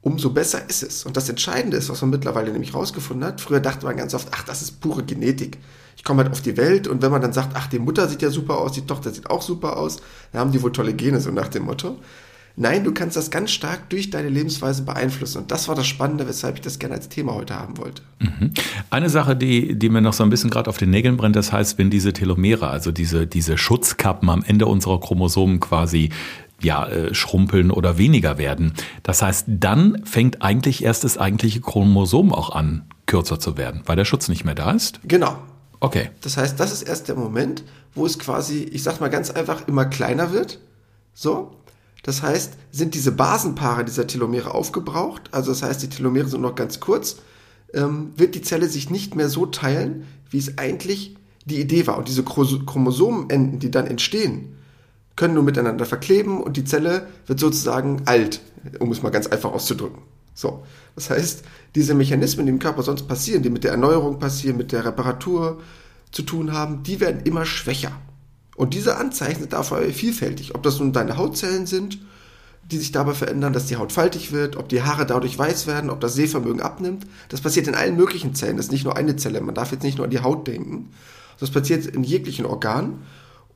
umso 0.00 0.30
besser 0.30 0.68
ist 0.68 0.82
es. 0.82 1.04
Und 1.04 1.16
das 1.16 1.28
Entscheidende 1.28 1.76
ist, 1.76 1.90
was 1.90 2.00
man 2.00 2.10
mittlerweile 2.10 2.52
nämlich 2.52 2.74
rausgefunden 2.74 3.26
hat, 3.26 3.40
früher 3.40 3.60
dachte 3.60 3.84
man 3.86 3.96
ganz 3.96 4.14
oft, 4.14 4.28
ach, 4.32 4.44
das 4.44 4.62
ist 4.62 4.80
pure 4.80 5.02
Genetik. 5.02 5.58
Ich 5.96 6.04
komme 6.04 6.22
halt 6.22 6.32
auf 6.32 6.40
die 6.40 6.56
Welt 6.56 6.86
und 6.86 7.02
wenn 7.02 7.10
man 7.10 7.20
dann 7.20 7.32
sagt, 7.32 7.50
ach, 7.54 7.66
die 7.66 7.80
Mutter 7.80 8.06
sieht 8.06 8.22
ja 8.22 8.30
super 8.30 8.58
aus, 8.58 8.72
die 8.72 8.86
Tochter 8.86 9.10
sieht 9.10 9.28
auch 9.28 9.42
super 9.42 9.76
aus, 9.76 9.96
dann 10.32 10.40
haben 10.40 10.52
die 10.52 10.62
wohl 10.62 10.72
tolle 10.72 10.94
Gene, 10.94 11.20
so 11.20 11.30
nach 11.30 11.48
dem 11.48 11.64
Motto. 11.64 11.98
Nein, 12.60 12.82
du 12.82 12.92
kannst 12.92 13.16
das 13.16 13.30
ganz 13.30 13.52
stark 13.52 13.88
durch 13.88 14.10
deine 14.10 14.28
Lebensweise 14.28 14.82
beeinflussen. 14.82 15.38
Und 15.38 15.52
das 15.52 15.68
war 15.68 15.76
das 15.76 15.86
Spannende, 15.86 16.26
weshalb 16.26 16.56
ich 16.56 16.60
das 16.60 16.80
gerne 16.80 16.96
als 16.96 17.08
Thema 17.08 17.34
heute 17.34 17.54
haben 17.54 17.78
wollte. 17.78 18.02
Mhm. 18.18 18.52
Eine 18.90 19.10
Sache, 19.10 19.36
die, 19.36 19.78
die 19.78 19.88
mir 19.88 20.00
noch 20.00 20.12
so 20.12 20.24
ein 20.24 20.30
bisschen 20.30 20.50
gerade 20.50 20.68
auf 20.68 20.76
den 20.76 20.90
Nägeln 20.90 21.16
brennt, 21.16 21.36
das 21.36 21.52
heißt, 21.52 21.78
wenn 21.78 21.88
diese 21.88 22.12
Telomere, 22.12 22.68
also 22.68 22.90
diese, 22.90 23.28
diese 23.28 23.56
Schutzkappen 23.56 24.28
am 24.28 24.42
Ende 24.42 24.66
unserer 24.66 24.98
Chromosomen 24.98 25.60
quasi 25.60 26.10
ja, 26.60 26.86
äh, 26.88 27.14
schrumpeln 27.14 27.70
oder 27.70 27.98
weniger 27.98 28.38
werden. 28.38 28.74
Das 29.02 29.22
heißt, 29.22 29.46
dann 29.48 30.04
fängt 30.04 30.42
eigentlich 30.42 30.84
erst 30.84 31.04
das 31.04 31.18
eigentliche 31.18 31.60
Chromosom 31.60 32.32
auch 32.32 32.50
an, 32.50 32.84
kürzer 33.06 33.38
zu 33.38 33.56
werden, 33.56 33.82
weil 33.86 33.96
der 33.96 34.04
Schutz 34.04 34.28
nicht 34.28 34.44
mehr 34.44 34.54
da 34.54 34.72
ist? 34.72 35.00
Genau. 35.04 35.38
Okay. 35.80 36.10
Das 36.20 36.36
heißt, 36.36 36.58
das 36.58 36.72
ist 36.72 36.82
erst 36.82 37.08
der 37.08 37.14
Moment, 37.14 37.62
wo 37.94 38.04
es 38.06 38.18
quasi, 38.18 38.64
ich 38.64 38.82
sag 38.82 39.00
mal 39.00 39.08
ganz 39.08 39.30
einfach, 39.30 39.68
immer 39.68 39.84
kleiner 39.84 40.32
wird. 40.32 40.58
So. 41.14 41.52
Das 42.02 42.22
heißt, 42.22 42.54
sind 42.70 42.94
diese 42.94 43.12
Basenpaare 43.12 43.84
dieser 43.84 44.06
Telomere 44.06 44.54
aufgebraucht, 44.54 45.22
also 45.32 45.50
das 45.50 45.62
heißt, 45.62 45.82
die 45.82 45.88
Telomere 45.88 46.28
sind 46.28 46.40
noch 46.40 46.54
ganz 46.54 46.80
kurz, 46.80 47.16
ähm, 47.74 48.12
wird 48.16 48.34
die 48.34 48.42
Zelle 48.42 48.68
sich 48.68 48.88
nicht 48.88 49.14
mehr 49.14 49.28
so 49.28 49.46
teilen, 49.46 50.06
wie 50.30 50.38
es 50.38 50.58
eigentlich 50.58 51.16
die 51.44 51.60
Idee 51.60 51.86
war. 51.86 51.98
Und 51.98 52.08
diese 52.08 52.22
Chromosomenenden, 52.22 53.58
die 53.58 53.70
dann 53.70 53.86
entstehen, 53.86 54.56
können 55.18 55.34
nur 55.34 55.42
miteinander 55.42 55.84
verkleben 55.84 56.40
und 56.40 56.56
die 56.56 56.64
Zelle 56.64 57.08
wird 57.26 57.40
sozusagen 57.40 58.02
alt, 58.06 58.40
um 58.78 58.92
es 58.92 59.02
mal 59.02 59.10
ganz 59.10 59.26
einfach 59.26 59.52
auszudrücken. 59.52 60.02
So, 60.32 60.62
das 60.94 61.10
heißt, 61.10 61.42
diese 61.74 61.94
Mechanismen, 61.94 62.46
die 62.46 62.52
im 62.52 62.60
Körper 62.60 62.84
sonst 62.84 63.08
passieren, 63.08 63.42
die 63.42 63.50
mit 63.50 63.64
der 63.64 63.72
Erneuerung 63.72 64.20
passieren, 64.20 64.56
mit 64.56 64.70
der 64.70 64.84
Reparatur 64.84 65.60
zu 66.12 66.22
tun 66.22 66.52
haben, 66.52 66.84
die 66.84 67.00
werden 67.00 67.22
immer 67.24 67.44
schwächer. 67.44 67.90
Und 68.54 68.74
diese 68.74 68.96
Anzeichen 68.96 69.40
sind 69.40 69.52
dafür 69.52 69.82
vielfältig. 69.92 70.54
Ob 70.54 70.62
das 70.62 70.78
nun 70.78 70.92
deine 70.92 71.16
Hautzellen 71.16 71.66
sind, 71.66 71.98
die 72.62 72.78
sich 72.78 72.92
dabei 72.92 73.14
verändern, 73.14 73.52
dass 73.52 73.66
die 73.66 73.76
Haut 73.76 73.90
faltig 73.90 74.30
wird, 74.30 74.56
ob 74.56 74.68
die 74.68 74.82
Haare 74.82 75.04
dadurch 75.04 75.36
weiß 75.36 75.66
werden, 75.66 75.90
ob 75.90 76.00
das 76.00 76.14
Sehvermögen 76.14 76.60
abnimmt. 76.60 77.06
Das 77.28 77.40
passiert 77.40 77.66
in 77.66 77.74
allen 77.74 77.96
möglichen 77.96 78.36
Zellen. 78.36 78.56
Das 78.56 78.66
ist 78.66 78.72
nicht 78.72 78.84
nur 78.84 78.96
eine 78.96 79.16
Zelle. 79.16 79.40
Man 79.40 79.56
darf 79.56 79.72
jetzt 79.72 79.82
nicht 79.82 79.96
nur 79.96 80.04
an 80.04 80.12
die 80.12 80.20
Haut 80.20 80.46
denken. 80.46 80.90
Das 81.40 81.50
passiert 81.50 81.86
in 81.86 82.04
jeglichen 82.04 82.46
Organen. 82.46 83.02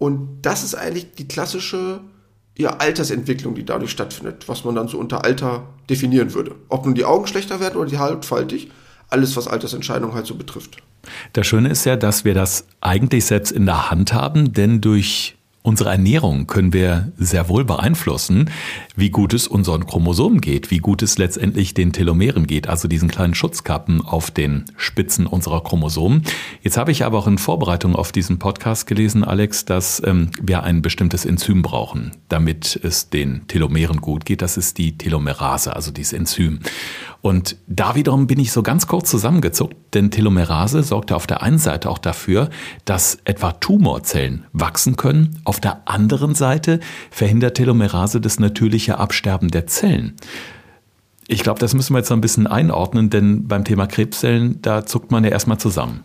Und 0.02 0.43
das 0.43 0.64
ist 0.64 0.75
eigentlich 0.75 1.12
die 1.14 1.28
klassische 1.28 2.00
ja, 2.58 2.70
Altersentwicklung, 2.70 3.54
die 3.54 3.64
dadurch 3.64 3.93
stattfindet, 3.93 4.49
was 4.49 4.64
man 4.64 4.75
dann 4.75 4.88
so 4.88 4.99
unter 4.99 5.25
Alter 5.25 5.69
definieren 5.88 6.34
würde. 6.34 6.56
Ob 6.69 6.84
nun 6.84 6.96
die 6.96 7.04
Augen 7.04 7.28
schlechter 7.28 7.60
werden 7.60 7.76
oder 7.76 7.88
die 7.88 7.99
Haut 7.99 8.25
faltig, 8.25 8.69
alles, 9.10 9.37
was 9.37 9.46
Altersentscheidungen 9.46 10.12
halt 10.12 10.26
so 10.26 10.34
betrifft. 10.34 10.78
Das 11.34 11.46
Schöne 11.46 11.69
ist 11.69 11.84
ja, 11.84 11.94
dass 11.94 12.24
wir 12.24 12.34
das 12.34 12.67
eigentlich 12.81 13.26
selbst 13.26 13.53
in 13.53 13.65
der 13.65 13.93
Hand 13.93 14.12
haben, 14.12 14.53
denn 14.53 14.81
durch 14.81 15.36
Unsere 15.64 15.90
Ernährung 15.90 16.48
können 16.48 16.72
wir 16.72 17.12
sehr 17.16 17.48
wohl 17.48 17.64
beeinflussen, 17.64 18.50
wie 18.96 19.10
gut 19.10 19.32
es 19.32 19.46
unseren 19.46 19.86
Chromosomen 19.86 20.40
geht, 20.40 20.72
wie 20.72 20.78
gut 20.78 21.02
es 21.02 21.19
letztendlich 21.19 21.72
den 21.72 21.92
Telomeren 21.92 22.48
geht, 22.48 22.69
also 22.69 22.88
diesen 22.88 23.08
kleinen 23.08 23.36
Schutzkappen 23.36 24.00
auf 24.00 24.32
den 24.32 24.64
Spitzen 24.76 25.24
unserer 25.24 25.62
Chromosomen. 25.62 26.24
Jetzt 26.62 26.76
habe 26.76 26.90
ich 26.90 27.04
aber 27.04 27.16
auch 27.19 27.28
in 27.28 27.38
Vorbereitung 27.38 27.94
auf 27.94 28.10
diesen 28.10 28.40
Podcast 28.40 28.88
gelesen, 28.88 29.22
Alex, 29.22 29.64
dass 29.64 30.02
ähm, 30.04 30.32
wir 30.42 30.64
ein 30.64 30.82
bestimmtes 30.82 31.24
Enzym 31.24 31.62
brauchen, 31.62 32.10
damit 32.28 32.81
es 32.82 33.10
den 33.10 33.46
Telomeren 33.46 34.00
gut 34.00 34.24
geht. 34.24 34.42
Das 34.42 34.56
ist 34.56 34.78
die 34.78 34.98
Telomerase, 34.98 35.76
also 35.76 35.92
dieses 35.92 36.12
Enzym. 36.12 36.58
Und 37.22 37.56
da 37.69 37.94
wiederum 37.94 38.26
bin 38.26 38.41
ich 38.41 38.50
so 38.50 38.64
ganz 38.64 38.88
kurz 38.88 39.08
zusammengezuckt, 39.08 39.76
denn 39.94 40.10
Telomerase 40.10 40.82
sorgt 40.82 41.10
ja 41.10 41.17
auf 41.17 41.29
der 41.29 41.41
einen 41.41 41.58
Seite 41.58 41.88
auch 41.88 41.98
dafür, 41.98 42.50
dass 42.84 43.19
etwa 43.24 43.52
Tumorzellen 43.52 44.44
wachsen 44.52 44.96
können. 44.96 45.41
Auf 45.44 45.60
der 45.60 45.88
anderen 45.88 46.34
Seite 46.34 46.81
verhindert 47.12 47.56
Telomerase 47.56 48.20
das 48.20 48.41
natürliche 48.41 48.98
Absterben 48.98 49.52
der 49.52 49.69
Zellen. 49.69 50.17
Ich 51.29 51.44
glaube, 51.44 51.60
das 51.60 51.74
müssen 51.74 51.94
wir 51.94 51.98
jetzt 51.98 52.10
noch 52.10 52.17
ein 52.17 52.22
bisschen 52.22 52.48
einordnen, 52.48 53.08
denn 53.08 53.46
beim 53.46 53.64
Thema 53.64 53.86
Krebszellen, 53.86 54.60
da 54.60 54.84
zuckt 54.84 55.12
man 55.12 55.22
ja 55.22 55.31
erstmal 55.31 55.58
zusammen. 55.58 56.02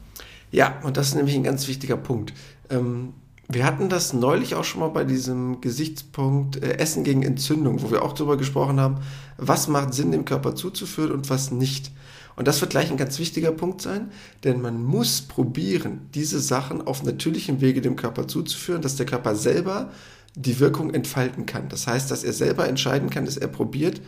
Ja, 0.52 0.76
und 0.84 0.98
das 0.98 1.08
ist 1.08 1.16
nämlich 1.16 1.36
ein 1.36 1.44
ganz 1.44 1.68
wichtiger 1.68 1.98
Punkt. 1.98 2.32
Ähm 2.70 3.14
wir 3.50 3.66
hatten 3.66 3.88
das 3.88 4.12
neulich 4.14 4.56
auch 4.56 4.66
schon 4.66 4.82
mal 4.82 4.90
bei 4.90 5.06
diesem 5.06 5.62
Gesichtspunkt 5.62 6.62
äh, 6.62 6.78
Essen 6.78 7.04
gegen 7.04 7.24
Entzündung, 7.24 7.82
wo 7.82 7.92
wir 7.92 8.04
auch 8.04 8.14
darüber 8.14 8.38
gesprochen 8.38 8.80
haben, 8.80 8.98
was 9.38 9.68
macht 9.68 9.94
Sinn 9.94 10.12
dem 10.12 10.26
Körper 10.26 10.56
zuzuführen 10.56 11.12
und 11.12 11.30
was 11.30 11.52
nicht. 11.52 11.92
Und 12.36 12.48
das 12.48 12.62
wird 12.62 12.72
gleich 12.72 12.92
ein 12.92 12.98
ganz 12.98 13.18
wichtiger 13.18 13.52
Punkt 13.52 13.82
sein, 13.82 14.12
denn 14.44 14.62
man 14.62 14.84
muss 14.84 15.22
probieren, 15.22 16.02
diese 16.14 16.40
Sachen 16.40 16.86
auf 16.86 17.04
natürlichem 17.04 17.62
Wege 17.62 17.82
dem 17.82 17.96
Körper 17.96 18.28
zuzuführen, 18.28 18.82
dass 18.82 18.96
der 18.96 19.08
Körper 19.08 19.36
selber 19.36 19.92
die 20.36 20.60
Wirkung 20.60 20.94
entfalten 20.94 21.48
kann. 21.48 21.68
Das 21.70 21.88
heißt, 21.88 22.12
dass 22.12 22.24
er 22.24 22.34
selber 22.34 22.68
entscheiden 22.68 23.10
kann, 23.10 23.26
dass 23.26 23.38
er 23.38 23.48
probiert, 23.48 24.02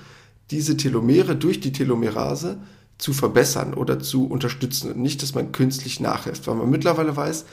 diese 0.51 0.77
Telomere 0.77 1.35
durch 1.35 1.59
die 1.59 1.71
Telomerase 1.71 2.59
zu 2.99 3.13
verbessern 3.13 3.73
oder 3.73 3.99
zu 3.99 4.27
unterstützen 4.27 4.91
und 4.91 4.99
nicht, 4.99 5.23
dass 5.23 5.33
man 5.33 5.51
künstlich 5.51 5.99
nachhilft, 5.99 6.45
weil 6.47 6.55
man 6.55 6.69
mittlerweile 6.69 7.15
weiß, 7.15 7.45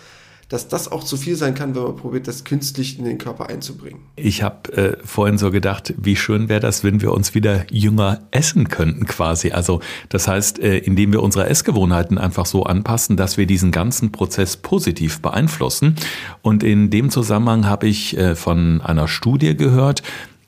dass 0.49 0.69
das 0.69 0.91
auch 0.91 1.03
zu 1.03 1.17
viel 1.17 1.35
sein 1.35 1.55
kann, 1.55 1.75
wenn 1.75 1.83
man 1.83 1.97
probiert, 1.97 2.29
das 2.29 2.45
künstlich 2.45 2.99
in 2.99 3.05
den 3.05 3.19
Körper 3.19 3.49
einzubringen. 3.49 4.01
Ich 4.15 4.43
habe 4.43 4.73
äh, 4.73 4.97
vorhin 5.05 5.39
so 5.39 5.51
gedacht, 5.51 5.95
wie 5.97 6.15
schön 6.15 6.49
wäre 6.49 6.61
das, 6.61 6.85
wenn 6.85 7.01
wir 7.03 7.13
uns 7.13 7.35
wieder 7.35 7.65
jünger 7.71 8.21
essen 8.31 8.69
könnten 8.69 9.07
quasi. 9.07 9.51
Also 9.51 9.81
das 10.09 10.29
heißt, 10.29 10.61
äh, 10.61 10.79
indem 10.79 11.13
wir 11.13 11.23
unsere 11.23 11.49
Essgewohnheiten 11.49 12.17
einfach 12.17 12.47
so 12.47 12.63
anpassen, 12.63 13.17
dass 13.17 13.37
wir 13.37 13.47
diesen 13.47 13.73
ganzen 13.73 14.13
Prozess 14.13 14.57
positiv 14.57 15.21
beeinflussen. 15.21 15.97
Und 16.43 16.63
in 16.63 16.91
dem 16.91 17.11
Zusammenhang 17.11 17.67
habe 17.67 17.89
ich 17.89 18.17
äh, 18.17 18.37
von 18.37 18.81
einer 18.83 19.09
Studie 19.09 19.57
gehört, 19.57 20.03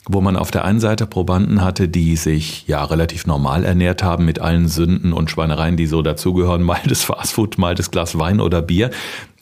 wo 0.09 0.21
man 0.21 0.37
auf 0.37 0.51
der 0.51 0.65
einen 0.65 0.81
Seite 0.81 1.07
Probanden 1.07 1.61
hatte, 1.63 1.87
die 1.87 2.17
sich 2.17 2.67
ja 2.67 2.83
relativ 2.83 3.27
normal 3.27 3.65
ernährt 3.65 4.03
haben 4.03 4.25
mit 4.25 4.41
allen 4.41 4.67
Sünden 4.67 5.13
und 5.13 5.31
Schweinereien, 5.31 5.77
die 5.77 5.87
so 5.87 6.03
dazugehören, 6.03 6.63
mal 6.65 6.81
das 6.87 7.05
Fastfood, 7.05 7.59
mal 7.59 7.75
das 7.75 7.91
Glas 7.91 8.19
Wein 8.19 8.41
oder 8.41 8.63
Bier. 8.63 8.91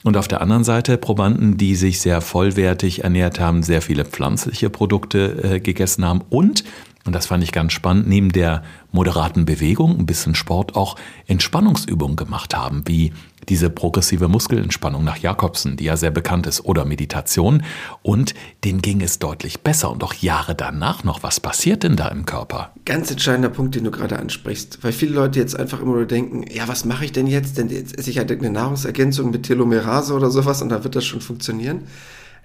Und 0.07 0.15
auf 0.15 0.29
der 0.29 0.39
anderen 0.39 0.63
Seite 0.63 0.97
Probanden, 0.97 1.57
die 1.57 1.75
sich 1.75 1.99
sehr 1.99 2.21
vollwertig 2.21 3.03
ernährt 3.03 3.41
haben, 3.41 3.61
sehr 3.61 3.81
viele 3.81 4.05
pflanzliche 4.05 4.69
Produkte 4.69 5.43
äh, 5.43 5.59
gegessen 5.59 6.05
haben 6.05 6.21
und 6.29 6.63
und 7.07 7.13
das 7.13 7.25
fand 7.25 7.43
ich 7.43 7.51
ganz 7.51 7.73
spannend, 7.73 8.07
neben 8.07 8.31
der 8.31 8.63
moderaten 8.91 9.45
Bewegung, 9.45 9.97
ein 9.97 10.05
bisschen 10.05 10.35
Sport, 10.35 10.75
auch 10.75 10.95
Entspannungsübungen 11.27 12.15
gemacht 12.15 12.55
haben, 12.55 12.83
wie 12.85 13.13
diese 13.49 13.69
progressive 13.69 14.27
Muskelentspannung 14.27 15.03
nach 15.03 15.17
Jakobsen, 15.17 15.77
die 15.77 15.85
ja 15.85 15.95
sehr 15.95 16.11
bekannt 16.11 16.47
ist, 16.47 16.65
oder 16.65 16.85
Meditation. 16.85 17.63
Und 18.01 18.33
denen 18.63 18.81
ging 18.81 19.01
es 19.01 19.19
deutlich 19.19 19.61
besser. 19.61 19.89
Und 19.91 20.03
auch 20.03 20.13
Jahre 20.13 20.53
danach 20.53 21.03
noch, 21.03 21.23
was 21.23 21.39
passiert 21.39 21.83
denn 21.83 21.95
da 21.95 22.09
im 22.09 22.25
Körper? 22.25 22.71
Ganz 22.85 23.09
entscheidender 23.09 23.49
Punkt, 23.49 23.75
den 23.75 23.85
du 23.85 23.91
gerade 23.91 24.19
ansprichst, 24.19 24.79
weil 24.83 24.91
viele 24.91 25.13
Leute 25.13 25.39
jetzt 25.39 25.57
einfach 25.57 25.79
immer 25.79 25.93
nur 25.93 26.05
denken, 26.05 26.43
ja, 26.51 26.67
was 26.67 26.85
mache 26.85 27.05
ich 27.05 27.11
denn 27.11 27.27
jetzt? 27.27 27.57
Denn 27.57 27.69
jetzt 27.69 27.97
esse 27.97 28.09
ich 28.09 28.17
halt 28.17 28.31
eine 28.31 28.49
Nahrungsergänzung 28.49 29.31
mit 29.31 29.43
Telomerase 29.43 30.13
oder 30.13 30.29
sowas 30.29 30.61
und 30.61 30.69
da 30.69 30.83
wird 30.83 30.95
das 30.95 31.05
schon 31.05 31.21
funktionieren. 31.21 31.83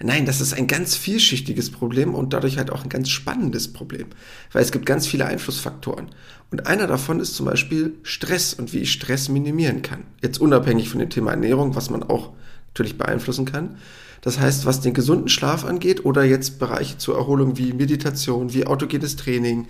Nein, 0.01 0.27
das 0.27 0.41
ist 0.41 0.53
ein 0.55 0.67
ganz 0.67 0.97
vielschichtiges 0.97 1.71
Problem 1.71 2.15
und 2.15 2.33
dadurch 2.33 2.59
halt 2.59 2.71
auch 2.71 2.83
ein 2.83 2.89
ganz 2.89 3.09
spannendes 3.09 3.73
Problem, 3.73 4.07
weil 4.53 4.63
es 4.63 4.73
gibt 4.73 4.87
ganz 4.87 5.07
viele 5.07 5.27
Einflussfaktoren. 5.27 6.09
Und 6.51 6.67
einer 6.67 6.87
davon 6.87 7.21
ist 7.21 7.35
zum 7.35 7.47
Beispiel 7.47 7.95
Stress 8.03 8.55
und 8.55 8.73
wie 8.73 8.81
ich 8.81 8.93
Stress 8.93 9.29
minimieren 9.29 9.83
kann. 9.83 10.05
Jetzt 10.21 10.41
unabhängig 10.41 10.89
von 10.89 10.99
dem 10.99 11.11
Thema 11.11 11.31
Ernährung, 11.31 11.75
was 11.75 11.89
man 11.91 12.03
auch 12.03 12.33
natürlich 12.69 12.99
beeinflussen 12.99 13.45
kann. 13.45 13.77
Das 14.23 14.39
heißt, 14.39 14.67
was 14.67 14.81
den 14.81 14.95
gesunden 14.95 15.29
Schlaf 15.29 15.65
angeht 15.65 16.05
oder 16.05 16.25
jetzt 16.25 16.59
Bereiche 16.59 16.99
zur 16.99 17.17
Erholung 17.17 17.59
wie 17.59 17.73
Meditation, 17.73 18.53
wie 18.55 18.67
autogenes 18.67 19.17
Training, 19.17 19.67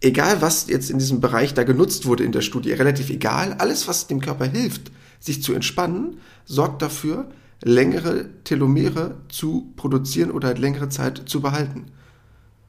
egal 0.00 0.40
was 0.40 0.68
jetzt 0.68 0.90
in 0.90 0.98
diesem 0.98 1.20
Bereich 1.20 1.54
da 1.54 1.64
genutzt 1.64 2.06
wurde 2.06 2.24
in 2.24 2.32
der 2.32 2.40
Studie, 2.40 2.72
relativ 2.72 3.10
egal, 3.10 3.54
alles 3.54 3.86
was 3.88 4.06
dem 4.06 4.20
Körper 4.20 4.46
hilft, 4.46 4.90
sich 5.20 5.42
zu 5.42 5.52
entspannen, 5.54 6.18
sorgt 6.44 6.82
dafür, 6.82 7.28
längere 7.62 8.28
Telomere 8.44 9.16
zu 9.28 9.72
produzieren 9.76 10.30
oder 10.30 10.48
halt 10.48 10.58
längere 10.58 10.88
Zeit 10.88 11.22
zu 11.26 11.40
behalten. 11.40 11.86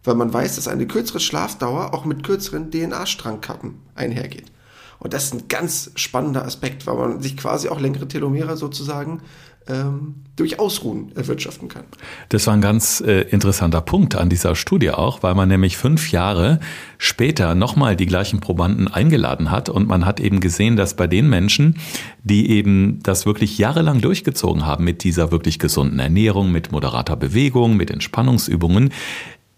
Weil 0.04 0.16
man 0.16 0.34
weiß, 0.34 0.56
dass 0.56 0.68
eine 0.68 0.88
kürzere 0.88 1.20
Schlafdauer 1.20 1.94
auch 1.94 2.06
mit 2.06 2.24
kürzeren 2.24 2.72
DNA-Strangkappen 2.72 3.76
einhergeht. 3.96 4.52
Und 5.00 5.14
das 5.14 5.26
ist 5.26 5.34
ein 5.34 5.48
ganz 5.48 5.92
spannender 5.96 6.46
Aspekt, 6.46 6.88
weil 6.88 6.96
man 6.96 7.22
sich 7.22 7.38
quasi 7.38 7.70
auch 7.70 7.80
längere 7.80 8.08
Telomere 8.08 8.56
sozusagen 8.58 9.22
ähm, 9.68 10.16
durch 10.36 10.60
Ausruhen 10.60 11.12
erwirtschaften 11.16 11.70
kann. 11.70 11.86
Das 12.30 12.46
war 12.48 12.54
ein 12.54 12.62
ganz 12.62 13.02
äh, 13.02 13.22
interessanter 13.22 13.82
Punkt 13.82 14.16
an 14.16 14.30
dieser 14.30 14.56
Studie 14.56 14.92
auch, 14.92 15.24
weil 15.24 15.34
man 15.34 15.48
nämlich 15.48 15.78
fünf 15.78 16.12
Jahre 16.12 16.60
später 16.98 17.56
nochmal 17.56 17.96
die 17.96 18.06
gleichen 18.06 18.42
Probanden 18.42 18.88
eingeladen 18.88 19.50
hat 19.50 19.70
und 19.70 19.88
man 19.88 20.06
hat 20.06 20.20
eben 20.20 20.40
gesehen, 20.40 20.76
dass 20.76 20.96
bei 20.96 21.08
den 21.08 21.30
Menschen, 21.30 21.78
die 22.24 22.50
eben 22.52 23.00
das 23.02 23.26
wirklich 23.26 23.58
jahrelang 23.58 24.02
durchgezogen 24.02 24.66
haben 24.66 24.84
mit 24.84 25.04
dieser 25.04 25.32
wirklich 25.32 25.58
gesunden 25.58 26.00
Ernährung, 26.00 26.52
mit 26.52 26.72
moderater 26.72 27.16
Bewegung, 27.16 27.78
mit 27.78 27.90
Entspannungsübungen, 27.90 28.92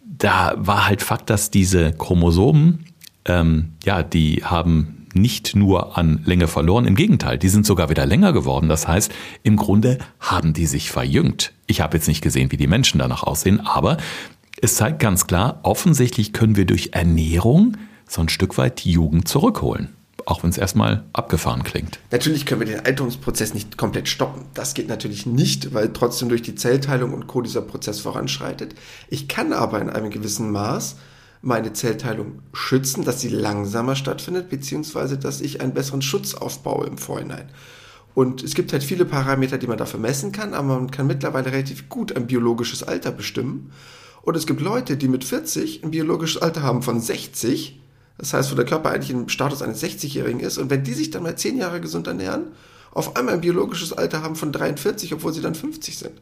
da 0.04 0.54
war 0.58 0.88
halt 0.88 1.02
Fakt, 1.02 1.30
dass 1.30 1.52
diese 1.52 1.92
Chromosomen, 1.92 2.86
ähm, 3.26 3.74
ja, 3.84 4.04
die 4.04 4.44
haben 4.44 5.07
nicht 5.14 5.56
nur 5.56 5.98
an 5.98 6.22
Länge 6.26 6.48
verloren, 6.48 6.86
im 6.86 6.96
Gegenteil, 6.96 7.38
die 7.38 7.50
sind 7.50 7.66
sogar 7.66 7.90
wieder 7.90 8.06
länger 8.06 8.34
geworden. 8.34 8.70
Das 8.70 8.88
heißt, 8.88 9.12
im 9.44 9.56
Grunde 9.56 9.98
haben 10.20 10.54
die 10.54 10.66
sich 10.66 10.92
verjüngt. 10.92 11.54
Ich 11.66 11.82
habe 11.82 11.98
jetzt 11.98 12.08
nicht 12.08 12.22
gesehen, 12.22 12.52
wie 12.52 12.58
die 12.58 12.68
Menschen 12.68 13.00
danach 13.00 13.24
aussehen, 13.24 13.60
aber 13.60 13.98
es 14.60 14.76
zeigt 14.76 15.00
ganz 15.00 15.28
klar, 15.28 15.60
offensichtlich 15.64 16.34
können 16.34 16.56
wir 16.56 16.66
durch 16.66 16.90
Ernährung 16.94 17.78
so 18.08 18.22
ein 18.22 18.30
Stück 18.30 18.58
weit 18.58 18.84
die 18.84 18.92
Jugend 18.92 19.28
zurückholen. 19.28 19.90
Auch 20.26 20.44
wenn 20.44 20.50
es 20.50 20.58
erstmal 20.58 21.06
abgefahren 21.14 21.64
klingt. 21.64 22.00
Natürlich 22.12 22.46
können 22.46 22.60
wir 22.60 22.68
den 22.68 22.86
Alterungsprozess 22.86 23.54
nicht 23.54 23.78
komplett 23.78 24.10
stoppen. 24.10 24.42
Das 24.54 24.74
geht 24.74 24.90
natürlich 24.90 25.26
nicht, 25.26 25.74
weil 25.74 25.94
trotzdem 25.94 26.28
durch 26.28 26.42
die 26.42 26.56
Zellteilung 26.56 27.14
und 27.14 27.28
Co. 27.28 27.42
dieser 27.42 27.62
Prozess 27.62 28.02
voranschreitet. 28.02 28.76
Ich 29.08 29.30
kann 29.30 29.54
aber 29.54 29.80
in 29.80 29.90
einem 29.90 30.10
gewissen 30.10 30.52
Maß 30.52 30.98
meine 31.48 31.72
Zellteilung 31.72 32.40
schützen, 32.52 33.06
dass 33.06 33.22
sie 33.22 33.30
langsamer 33.30 33.96
stattfindet, 33.96 34.50
beziehungsweise 34.50 35.18
dass 35.18 35.40
ich 35.40 35.62
einen 35.62 35.74
besseren 35.74 36.02
Schutz 36.02 36.34
aufbaue 36.34 36.86
im 36.86 36.98
Vorhinein. 36.98 37.50
Und 38.14 38.44
es 38.44 38.54
gibt 38.54 38.74
halt 38.74 38.84
viele 38.84 39.06
Parameter, 39.06 39.58
die 39.58 39.68
man 39.68 39.78
dafür 39.78 40.02
messen 40.02 40.34
kann, 40.34 40.54
aber 40.54 40.68
man 40.76 40.92
kann 40.92 41.08
mittlerweile 41.08 41.54
relativ 41.54 41.88
gut 41.88 42.14
ein 42.14 42.28
biologisches 42.28 42.84
Alter 42.84 43.12
bestimmen. 43.12 43.72
Und 44.24 44.36
es 44.36 44.46
gibt 44.46 44.60
Leute, 44.60 44.98
die 44.98 45.08
mit 45.08 45.24
40 45.24 45.86
ein 45.86 45.92
biologisches 45.92 46.42
Alter 46.42 46.64
haben 46.64 46.82
von 46.82 47.00
60, 47.00 47.80
das 48.18 48.34
heißt, 48.34 48.52
wo 48.52 48.56
der 48.56 48.66
Körper 48.66 48.90
eigentlich 48.90 49.12
im 49.12 49.30
Status 49.30 49.62
eines 49.62 49.82
60-Jährigen 49.82 50.42
ist. 50.42 50.58
Und 50.58 50.70
wenn 50.70 50.84
die 50.84 50.94
sich 50.94 51.12
dann 51.12 51.24
mal 51.24 51.38
10 51.38 51.58
Jahre 51.58 51.80
gesund 51.80 52.08
ernähren, 52.08 52.48
auf 52.92 53.16
einmal 53.16 53.36
ein 53.36 53.42
biologisches 53.42 53.94
Alter 53.94 54.22
haben 54.22 54.36
von 54.36 54.52
43, 54.52 55.14
obwohl 55.14 55.32
sie 55.32 55.42
dann 55.42 55.56
50 55.56 55.98
sind. 55.98 56.20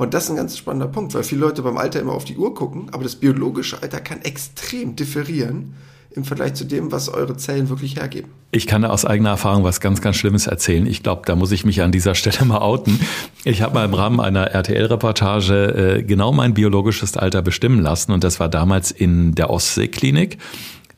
Und 0.00 0.14
das 0.14 0.24
ist 0.24 0.30
ein 0.30 0.36
ganz 0.36 0.56
spannender 0.56 0.88
Punkt, 0.88 1.12
weil 1.12 1.24
viele 1.24 1.42
Leute 1.42 1.60
beim 1.60 1.76
Alter 1.76 2.00
immer 2.00 2.14
auf 2.14 2.24
die 2.24 2.38
Uhr 2.38 2.54
gucken, 2.54 2.86
aber 2.90 3.02
das 3.02 3.16
biologische 3.16 3.82
Alter 3.82 4.00
kann 4.00 4.22
extrem 4.22 4.96
differieren 4.96 5.74
im 6.12 6.24
Vergleich 6.24 6.54
zu 6.54 6.64
dem, 6.64 6.90
was 6.90 7.10
eure 7.10 7.36
Zellen 7.36 7.68
wirklich 7.68 7.96
hergeben. 7.96 8.30
Ich 8.50 8.66
kann 8.66 8.80
da 8.80 8.88
aus 8.88 9.04
eigener 9.04 9.28
Erfahrung 9.28 9.62
was 9.62 9.78
ganz, 9.78 10.00
ganz 10.00 10.16
Schlimmes 10.16 10.46
erzählen. 10.46 10.86
Ich 10.86 11.02
glaube, 11.02 11.24
da 11.26 11.36
muss 11.36 11.52
ich 11.52 11.66
mich 11.66 11.82
an 11.82 11.92
dieser 11.92 12.14
Stelle 12.14 12.42
mal 12.46 12.62
outen. 12.62 12.98
Ich 13.44 13.60
habe 13.60 13.74
mal 13.74 13.84
im 13.84 13.92
Rahmen 13.92 14.20
einer 14.20 14.46
RTL-Reportage 14.46 15.98
äh, 15.98 16.02
genau 16.02 16.32
mein 16.32 16.54
biologisches 16.54 17.18
Alter 17.18 17.42
bestimmen 17.42 17.82
lassen 17.82 18.12
und 18.12 18.24
das 18.24 18.40
war 18.40 18.48
damals 18.48 18.90
in 18.90 19.34
der 19.34 19.50
Ostseeklinik. 19.50 20.38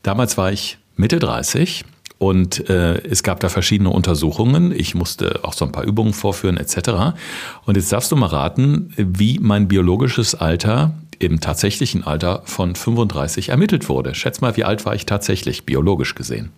Damals 0.01 0.37
war 0.37 0.53
ich 0.53 0.77
Mitte 0.95 1.19
30 1.19 1.83
und 2.23 2.69
äh, 2.69 3.05
es 3.05 3.21
gab 3.21 3.41
da 3.41 3.49
verschiedene 3.49 3.89
Untersuchungen. 3.89 4.71
Ich 4.71 4.95
musste 4.95 5.43
auch 5.43 5.51
so 5.51 5.65
ein 5.65 5.73
paar 5.73 5.83
Übungen 5.83 6.13
vorführen 6.13 6.55
etc. 6.55 7.17
Und 7.65 7.75
jetzt 7.75 7.91
darfst 7.91 8.13
du 8.13 8.15
mal 8.15 8.27
raten, 8.27 8.93
wie 8.95 9.39
mein 9.39 9.67
biologisches 9.67 10.33
Alter 10.33 10.95
im 11.19 11.41
tatsächlichen 11.41 12.05
Alter 12.05 12.43
von 12.45 12.75
35 12.75 13.49
ermittelt 13.49 13.89
wurde. 13.89 14.15
Schätz 14.15 14.39
mal, 14.39 14.55
wie 14.55 14.63
alt 14.63 14.85
war 14.85 14.95
ich 14.95 15.05
tatsächlich, 15.05 15.65
biologisch 15.65 16.15
gesehen? 16.15 16.53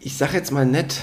Ich 0.00 0.16
sag 0.16 0.32
jetzt 0.32 0.50
mal 0.50 0.64
nett, 0.64 1.02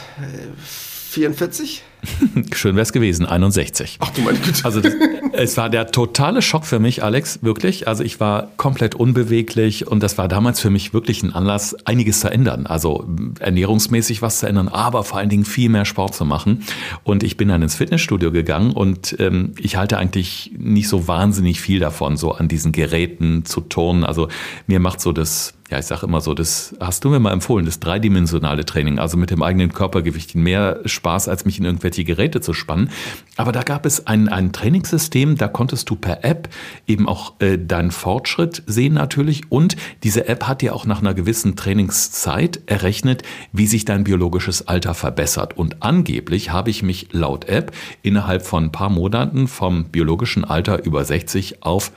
44? 0.65 1.84
Schön 2.53 2.75
wäre 2.75 2.83
es 2.83 2.93
gewesen, 2.93 3.25
61. 3.25 3.98
Ach 4.00 4.10
du 4.12 4.22
meine 4.22 4.38
Güte. 4.39 4.65
Also 4.65 4.81
das, 4.81 4.93
es 5.33 5.57
war 5.57 5.69
der 5.69 5.88
totale 5.88 6.41
Schock 6.41 6.65
für 6.65 6.79
mich, 6.79 7.03
Alex, 7.03 7.39
wirklich. 7.41 7.88
Also 7.88 8.03
ich 8.03 8.19
war 8.19 8.50
komplett 8.57 8.95
unbeweglich 8.95 9.88
und 9.88 10.01
das 10.01 10.17
war 10.17 10.27
damals 10.27 10.60
für 10.60 10.69
mich 10.69 10.93
wirklich 10.93 11.24
ein 11.24 11.33
Anlass, 11.33 11.75
einiges 11.86 12.19
zu 12.19 12.31
ändern. 12.31 12.67
Also 12.67 13.07
ernährungsmäßig 13.39 14.22
was 14.22 14.39
zu 14.39 14.48
ändern, 14.48 14.67
aber 14.67 15.03
vor 15.03 15.17
allen 15.17 15.29
Dingen 15.29 15.45
viel 15.45 15.69
mehr 15.69 15.86
Sport 15.86 16.15
zu 16.15 16.25
machen. 16.25 16.63
Und 17.03 17.24
ich 17.24 17.38
bin 17.38 17.48
dann 17.48 17.62
ins 17.62 17.75
Fitnessstudio 17.75 18.31
gegangen 18.31 18.72
und 18.72 19.15
ähm, 19.19 19.53
ich 19.60 19.77
halte 19.77 19.98
eigentlich 19.98 20.51
nicht 20.57 20.88
so 20.88 21.07
wahnsinnig 21.07 21.62
viel 21.62 21.79
davon, 21.79 22.17
so 22.17 22.31
an 22.31 22.48
diesen 22.48 22.72
Geräten 22.72 23.45
zu 23.45 23.62
turnen. 23.62 24.03
Also 24.03 24.27
mir 24.67 24.79
macht 24.79 25.01
so 25.01 25.12
das 25.12 25.53
ja, 25.74 25.79
ich 25.79 25.86
sage 25.86 26.05
immer 26.05 26.22
so, 26.22 26.36
das 26.36 26.75
hast 26.79 27.03
du 27.03 27.10
mir 27.10 27.19
mal 27.19 27.31
empfohlen, 27.31 27.65
das 27.65 27.79
dreidimensionale 27.79 28.63
Training, 28.63 29.00
also 29.00 29.17
mit 29.17 29.31
dem 29.31 29.41
eigenen 29.41 29.74
Körpergewicht 29.74 30.36
mehr 30.36 30.81
Spaß, 30.86 31.27
als 31.27 31.45
mich 31.45 31.57
in 31.57 31.65
irgendwelche 31.93 32.03
Geräte 32.03 32.41
zu 32.41 32.53
spannen. 32.53 32.89
Aber 33.38 33.51
da 33.51 33.63
gab 33.63 33.85
es 33.85 34.05
ein, 34.07 34.29
ein 34.29 34.51
Trainingssystem, 34.51 35.38
da 35.38 35.47
konntest 35.47 35.89
du 35.89 35.95
per 35.95 36.23
App 36.23 36.50
eben 36.88 37.07
auch 37.07 37.33
äh, 37.39 37.57
deinen 37.57 37.91
Fortschritt 37.91 38.63
sehen 38.67 38.93
natürlich. 38.93 39.51
Und 39.51 39.75
diese 40.03 40.27
App 40.27 40.47
hat 40.47 40.62
dir 40.62 40.75
auch 40.75 40.85
nach 40.85 41.01
einer 41.01 41.13
gewissen 41.13 41.55
Trainingszeit 41.55 42.62
errechnet, 42.67 43.23
wie 43.51 43.67
sich 43.67 43.85
dein 43.85 44.03
biologisches 44.03 44.67
Alter 44.67 44.93
verbessert. 44.93 45.57
Und 45.57 45.81
angeblich 45.81 46.51
habe 46.51 46.69
ich 46.69 46.83
mich 46.83 47.07
laut 47.12 47.45
App 47.45 47.71
innerhalb 48.01 48.45
von 48.45 48.65
ein 48.65 48.71
paar 48.71 48.89
Monaten 48.89 49.47
vom 49.47 49.85
biologischen 49.85 50.43
Alter 50.43 50.83
über 50.83 51.03
60 51.03 51.63
auf 51.63 51.91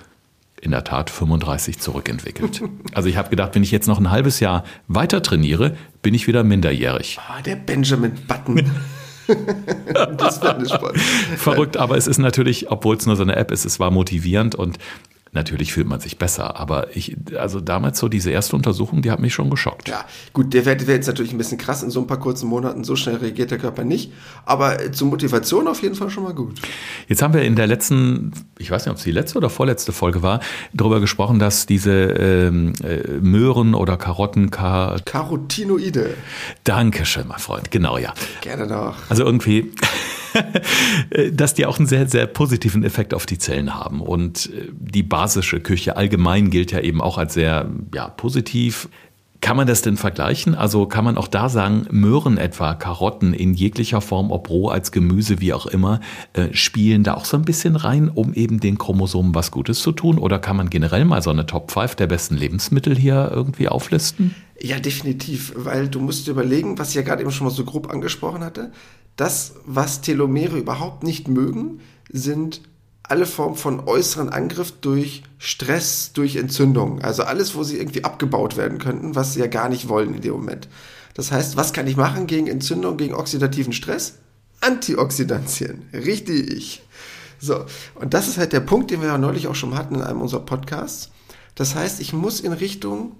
in 0.62 0.70
der 0.70 0.84
Tat 0.84 1.10
35 1.10 1.78
zurückentwickelt. 1.78 2.62
Also 2.94 3.10
ich 3.10 3.18
habe 3.18 3.28
gedacht, 3.28 3.54
wenn 3.54 3.62
ich 3.62 3.70
jetzt 3.70 3.88
noch 3.88 3.98
ein 3.98 4.10
halbes 4.10 4.40
Jahr 4.40 4.64
weiter 4.88 5.22
trainiere, 5.22 5.76
bin 6.00 6.14
ich 6.14 6.26
wieder 6.26 6.44
minderjährig. 6.44 7.18
Ah, 7.28 7.42
der 7.42 7.56
Benjamin 7.56 8.12
Button. 8.26 8.70
das 10.16 10.38
fand 10.38 10.62
ich 10.62 10.72
spannend. 10.72 11.00
Verrückt, 11.00 11.76
aber 11.76 11.96
es 11.96 12.06
ist 12.06 12.18
natürlich, 12.18 12.70
obwohl 12.70 12.96
es 12.96 13.06
nur 13.06 13.16
so 13.16 13.22
eine 13.22 13.36
App 13.36 13.50
ist, 13.50 13.64
es 13.64 13.80
war 13.80 13.90
motivierend 13.90 14.54
und 14.54 14.78
Natürlich 15.32 15.72
fühlt 15.72 15.86
man 15.86 16.00
sich 16.00 16.18
besser, 16.18 16.58
aber 16.58 16.96
ich, 16.96 17.16
also 17.36 17.60
damals 17.60 17.98
so 17.98 18.08
diese 18.08 18.30
erste 18.30 18.56
Untersuchung, 18.56 19.02
die 19.02 19.10
hat 19.10 19.20
mich 19.20 19.34
schon 19.34 19.50
geschockt. 19.50 19.88
Ja, 19.88 20.04
gut, 20.32 20.54
der 20.54 20.64
wäre 20.64 20.86
wär 20.86 20.94
jetzt 20.94 21.08
natürlich 21.08 21.32
ein 21.32 21.38
bisschen 21.38 21.58
krass 21.58 21.82
in 21.82 21.90
so 21.90 22.00
ein 22.00 22.06
paar 22.06 22.18
kurzen 22.18 22.48
Monaten, 22.48 22.84
so 22.84 22.96
schnell 22.96 23.16
reagiert 23.16 23.50
der 23.50 23.58
Körper 23.58 23.84
nicht, 23.84 24.12
aber 24.46 24.80
äh, 24.80 24.92
zur 24.92 25.08
Motivation 25.08 25.68
auf 25.68 25.82
jeden 25.82 25.94
Fall 25.94 26.10
schon 26.10 26.24
mal 26.24 26.32
gut. 26.32 26.60
Jetzt 27.08 27.22
haben 27.22 27.34
wir 27.34 27.42
in 27.42 27.56
der 27.56 27.66
letzten, 27.66 28.32
ich 28.58 28.70
weiß 28.70 28.86
nicht, 28.86 28.92
ob 28.92 28.98
es 28.98 29.04
die 29.04 29.10
letzte 29.10 29.36
oder 29.36 29.50
vorletzte 29.50 29.92
Folge 29.92 30.22
war, 30.22 30.40
darüber 30.72 31.00
gesprochen, 31.00 31.38
dass 31.38 31.66
diese 31.66 31.92
ähm, 31.92 32.72
äh, 32.82 33.18
Möhren 33.20 33.74
oder 33.74 33.96
Karotten, 33.96 34.50
Kar 34.50 35.00
Carotinoide. 35.04 36.14
Dankeschön, 36.64 37.28
mein 37.28 37.40
Freund, 37.40 37.70
genau, 37.70 37.98
ja. 37.98 38.14
Gerne 38.40 38.66
doch. 38.66 38.94
Also 39.08 39.24
irgendwie 39.24 39.72
dass 41.32 41.54
die 41.54 41.66
auch 41.66 41.78
einen 41.78 41.86
sehr, 41.86 42.08
sehr 42.08 42.26
positiven 42.26 42.84
Effekt 42.84 43.14
auf 43.14 43.26
die 43.26 43.38
Zellen 43.38 43.74
haben. 43.74 44.00
Und 44.00 44.50
äh, 44.52 44.68
die 44.72 45.02
basische 45.02 45.60
Küche 45.60 45.96
allgemein 45.96 46.50
gilt 46.50 46.72
ja 46.72 46.80
eben 46.80 47.00
auch 47.00 47.18
als 47.18 47.34
sehr 47.34 47.68
ja, 47.94 48.08
positiv. 48.08 48.88
Kann 49.40 49.56
man 49.56 49.66
das 49.66 49.82
denn 49.82 49.96
vergleichen? 49.96 50.54
Also 50.54 50.86
kann 50.86 51.04
man 51.04 51.18
auch 51.18 51.28
da 51.28 51.48
sagen, 51.48 51.86
Möhren 51.90 52.38
etwa, 52.38 52.74
Karotten 52.74 53.34
in 53.34 53.54
jeglicher 53.54 54.00
Form, 54.00 54.30
ob 54.30 54.48
roh 54.48 54.68
als 54.68 54.92
Gemüse, 54.92 55.40
wie 55.40 55.52
auch 55.52 55.66
immer, 55.66 56.00
äh, 56.32 56.48
spielen 56.52 57.04
da 57.04 57.14
auch 57.14 57.24
so 57.24 57.36
ein 57.36 57.44
bisschen 57.44 57.76
rein, 57.76 58.08
um 58.08 58.32
eben 58.34 58.60
den 58.60 58.78
Chromosomen 58.78 59.34
was 59.34 59.50
Gutes 59.50 59.80
zu 59.82 59.92
tun? 59.92 60.18
Oder 60.18 60.38
kann 60.38 60.56
man 60.56 60.70
generell 60.70 61.04
mal 61.04 61.22
so 61.22 61.30
eine 61.30 61.46
Top 61.46 61.70
5 61.70 61.94
der 61.96 62.06
besten 62.06 62.36
Lebensmittel 62.36 62.96
hier 62.96 63.30
irgendwie 63.32 63.68
auflisten? 63.68 64.34
Ja, 64.60 64.80
definitiv, 64.80 65.52
weil 65.54 65.88
du 65.88 66.00
musst 66.00 66.26
dir 66.26 66.30
überlegen, 66.30 66.78
was 66.78 66.90
ich 66.90 66.94
ja 66.94 67.02
gerade 67.02 67.20
eben 67.20 67.30
schon 67.30 67.46
mal 67.46 67.52
so 67.52 67.64
grob 67.64 67.90
angesprochen 67.90 68.42
hatte. 68.42 68.72
Das, 69.16 69.54
was 69.64 70.02
Telomere 70.02 70.58
überhaupt 70.58 71.02
nicht 71.02 71.28
mögen, 71.28 71.80
sind 72.10 72.60
alle 73.02 73.26
Formen 73.26 73.56
von 73.56 73.80
äußeren 73.80 74.28
Angriff 74.28 74.72
durch 74.80 75.22
Stress, 75.38 76.12
durch 76.12 76.36
Entzündung. 76.36 77.00
Also 77.02 77.22
alles, 77.22 77.54
wo 77.54 77.62
sie 77.62 77.78
irgendwie 77.78 78.04
abgebaut 78.04 78.56
werden 78.56 78.78
könnten, 78.78 79.14
was 79.14 79.34
sie 79.34 79.40
ja 79.40 79.46
gar 79.46 79.68
nicht 79.68 79.88
wollen 79.88 80.14
in 80.14 80.22
dem 80.22 80.32
Moment. 80.32 80.68
Das 81.14 81.32
heißt, 81.32 81.56
was 81.56 81.72
kann 81.72 81.86
ich 81.86 81.96
machen 81.96 82.26
gegen 82.26 82.46
Entzündung, 82.46 82.96
gegen 82.96 83.14
oxidativen 83.14 83.72
Stress? 83.72 84.18
Antioxidantien. 84.60 85.82
Richtig. 85.92 86.82
So. 87.38 87.64
Und 87.94 88.12
das 88.12 88.28
ist 88.28 88.38
halt 88.38 88.52
der 88.52 88.60
Punkt, 88.60 88.90
den 88.90 89.00
wir 89.00 89.08
ja 89.08 89.18
neulich 89.18 89.48
auch 89.48 89.54
schon 89.54 89.76
hatten 89.76 89.96
in 89.96 90.02
einem 90.02 90.20
unserer 90.20 90.44
Podcasts. 90.44 91.10
Das 91.54 91.74
heißt, 91.74 92.00
ich 92.00 92.12
muss 92.12 92.40
in 92.40 92.52
Richtung 92.52 93.12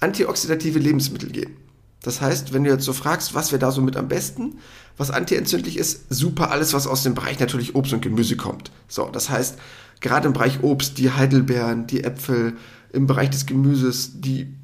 antioxidative 0.00 0.78
Lebensmittel 0.78 1.30
gehen. 1.30 1.56
Das 2.04 2.20
heißt, 2.20 2.52
wenn 2.52 2.64
du 2.64 2.70
jetzt 2.70 2.84
so 2.84 2.92
fragst, 2.92 3.34
was 3.34 3.50
wäre 3.50 3.58
da 3.58 3.72
so 3.72 3.80
mit 3.80 3.96
am 3.96 4.08
besten, 4.08 4.58
was 4.98 5.10
antientzündlich 5.10 5.78
ist, 5.78 6.04
super 6.10 6.50
alles, 6.50 6.74
was 6.74 6.86
aus 6.86 7.02
dem 7.02 7.14
Bereich 7.14 7.40
natürlich 7.40 7.74
Obst 7.74 7.94
und 7.94 8.02
Gemüse 8.02 8.36
kommt. 8.36 8.70
So, 8.88 9.08
das 9.10 9.30
heißt, 9.30 9.58
gerade 10.00 10.26
im 10.26 10.34
Bereich 10.34 10.62
Obst, 10.62 10.98
die 10.98 11.10
Heidelbeeren, 11.10 11.86
die 11.86 12.04
Äpfel, 12.04 12.58
im 12.92 13.06
Bereich 13.06 13.30
des 13.30 13.46
Gemüses, 13.46 14.20
die 14.20 14.54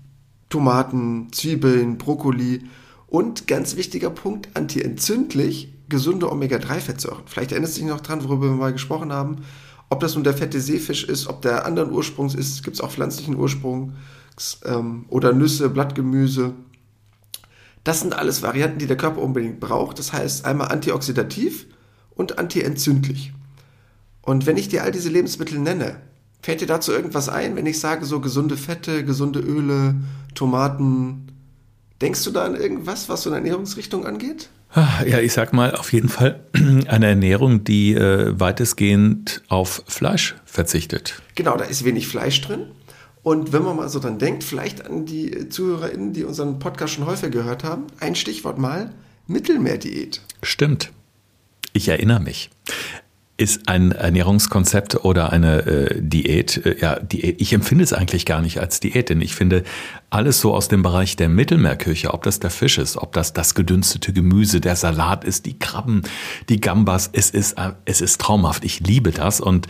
Tomaten, 0.51 1.33
Zwiebeln, 1.33 1.97
Brokkoli 1.97 2.65
und 3.07 3.49
ganz 3.49 3.75
wichtiger 3.77 4.11
Punkt, 4.11 4.51
antientzündlich, 4.55 5.73
gesunde 5.89 6.31
Omega-3-Fettsäuren. 6.31 7.23
Vielleicht 7.25 7.53
erinnerst 7.53 7.77
du 7.77 7.81
dich 7.81 7.89
noch 7.89 8.03
dran, 8.03 8.23
worüber 8.23 8.51
wir 8.51 8.57
mal 8.57 8.73
gesprochen 8.73 9.15
haben. 9.15 9.39
Ob 9.89 10.01
das 10.01 10.15
nun 10.15 10.25
der 10.25 10.35
fette 10.35 10.61
Seefisch 10.61 11.05
ist, 11.05 11.27
ob 11.27 11.41
der 11.41 11.65
anderen 11.65 11.91
Ursprungs 11.91 12.35
ist, 12.35 12.63
gibt 12.63 12.77
es 12.77 12.83
auch 12.83 12.91
pflanzlichen 12.91 13.35
Ursprung 13.35 13.95
ähm, 14.67 15.07
oder 15.09 15.33
Nüsse, 15.33 15.71
Blattgemüse. 15.71 16.53
Das 17.85 18.01
sind 18.01 18.15
alles 18.15 18.43
Varianten, 18.43 18.79
die 18.79 18.87
der 18.87 18.97
Körper 18.97 19.23
unbedingt 19.23 19.61
braucht. 19.61 19.99
Das 19.99 20.13
heißt 20.13 20.45
einmal 20.45 20.69
antioxidativ 20.69 21.67
und 22.15 22.39
antientzündlich. 22.39 23.33
Und 24.23 24.47
wenn 24.47 24.57
ich 24.57 24.69
dir 24.69 24.85
all 24.85 24.93
diese 24.93 25.09
Lebensmittel 25.09 25.59
nenne, 25.59 25.97
fällt 26.43 26.61
dir 26.61 26.67
dazu 26.67 26.93
irgendwas 26.93 27.29
ein, 27.29 27.57
wenn 27.57 27.67
ich 27.67 27.81
sage 27.81 28.05
so 28.05 28.21
gesunde 28.21 28.57
Fette, 28.57 29.05
gesunde 29.05 29.41
Öle, 29.41 29.97
Tomaten? 30.35 31.27
Denkst 32.01 32.25
du 32.25 32.31
da 32.31 32.45
an 32.45 32.57
irgendwas, 32.57 33.09
was 33.09 33.23
so 33.23 33.31
eine 33.31 33.37
Ernährungsrichtung 33.39 34.07
angeht? 34.07 34.51
Ah, 34.73 35.03
ja, 35.05 35.19
ich 35.19 35.33
sag 35.33 35.53
mal 35.53 35.75
auf 35.75 35.93
jeden 35.93 36.09
Fall 36.09 36.41
eine 36.87 37.07
Ernährung, 37.07 37.65
die 37.65 37.95
äh, 37.95 38.39
weitestgehend 38.39 39.43
auf 39.49 39.83
Fleisch 39.89 40.37
verzichtet. 40.45 41.21
Genau, 41.35 41.57
da 41.57 41.65
ist 41.65 41.85
wenig 41.85 42.07
Fleisch 42.07 42.41
drin. 42.41 42.67
Und 43.23 43.53
wenn 43.53 43.63
man 43.63 43.77
mal 43.77 43.89
so 43.89 43.99
dann 43.99 44.19
denkt, 44.19 44.45
vielleicht 44.45 44.87
an 44.87 45.05
die 45.05 45.49
ZuhörerInnen, 45.49 46.13
die 46.13 46.25
unseren 46.25 46.59
Podcast 46.59 46.95
schon 46.95 47.07
häufig 47.07 47.31
gehört 47.31 47.65
haben, 47.65 47.87
ein 48.01 48.15
Stichwort 48.15 48.59
mal, 48.59 48.93
Mittelmeerdiät. 49.27 50.23
Stimmt. 50.43 50.91
Ich 51.73 51.89
erinnere 51.89 52.21
mich. 52.21 52.51
Ist 53.37 53.69
ein 53.69 53.93
Ernährungskonzept 53.93 55.05
oder 55.05 55.33
eine 55.33 55.67
äh, 55.67 56.03
Diät, 56.03 56.59
äh, 56.67 56.79
ja, 56.79 56.99
Diät, 56.99 57.41
ich 57.41 57.55
empfinde 57.55 57.85
es 57.85 57.95
eigentlich 57.95 58.27
gar 58.27 58.43
nicht 58.43 58.61
als 58.61 58.81
Diät, 58.81 59.09
denn 59.09 59.23
ich 59.23 59.35
finde 59.35 59.65
alles 60.11 60.41
so 60.41 60.55
aus 60.55 60.69
dem 60.69 60.83
Bereich 60.83 61.17
der 61.17 61.31
Mittelmeerküche, 61.31 62.13
ob 62.13 62.23
das 62.25 62.41
der 62.41 62.51
Fisch 62.51 62.77
ist, 62.77 62.99
ob 62.99 63.13
das 63.13 63.33
das 63.33 63.55
gedünstete 63.55 64.13
Gemüse, 64.13 64.61
der 64.61 64.77
Salat 64.77 65.25
ist, 65.25 65.47
die 65.47 65.59
Krabben, 65.59 66.03
die 66.51 66.61
Gambas, 66.61 67.09
es 67.13 67.31
ist, 67.31 67.53
äh, 67.53 67.73
es 67.87 68.03
ist 68.03 68.21
traumhaft. 68.21 68.65
Ich 68.65 68.81
liebe 68.81 69.11
das 69.11 69.41
und 69.41 69.69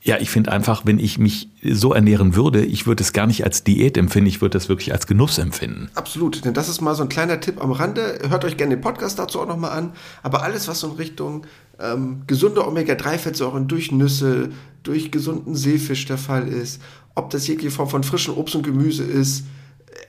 ja, 0.00 0.16
ich 0.18 0.30
finde 0.30 0.52
einfach, 0.52 0.86
wenn 0.86 0.98
ich 0.98 1.18
mich 1.18 1.48
so 1.62 1.92
ernähren 1.92 2.36
würde, 2.36 2.64
ich 2.64 2.86
würde 2.86 3.02
es 3.02 3.12
gar 3.12 3.26
nicht 3.26 3.44
als 3.44 3.64
Diät 3.64 3.96
empfinden, 3.96 4.28
ich 4.28 4.40
würde 4.40 4.56
es 4.56 4.68
wirklich 4.68 4.92
als 4.92 5.06
Genuss 5.06 5.38
empfinden. 5.38 5.90
Absolut, 5.94 6.44
denn 6.44 6.54
das 6.54 6.68
ist 6.68 6.80
mal 6.80 6.94
so 6.94 7.02
ein 7.02 7.08
kleiner 7.08 7.40
Tipp 7.40 7.60
am 7.60 7.72
Rande. 7.72 8.20
Hört 8.28 8.44
euch 8.44 8.56
gerne 8.56 8.76
den 8.76 8.80
Podcast 8.80 9.18
dazu 9.18 9.40
auch 9.40 9.48
nochmal 9.48 9.72
an. 9.72 9.92
Aber 10.22 10.42
alles, 10.42 10.68
was 10.68 10.80
so 10.80 10.88
in 10.88 10.96
Richtung 10.96 11.46
ähm, 11.80 12.22
gesunde 12.26 12.66
Omega-3-Fettsäuren 12.66 13.66
durch 13.66 13.90
Nüsse, 13.90 14.50
durch 14.84 15.10
gesunden 15.10 15.56
Seefisch 15.56 16.06
der 16.06 16.18
Fall 16.18 16.46
ist, 16.46 16.80
ob 17.16 17.30
das 17.30 17.48
jegliche 17.48 17.74
Form 17.74 17.88
von 17.88 18.04
frischem 18.04 18.34
Obst 18.34 18.54
und 18.54 18.62
Gemüse 18.62 19.02
ist, 19.02 19.44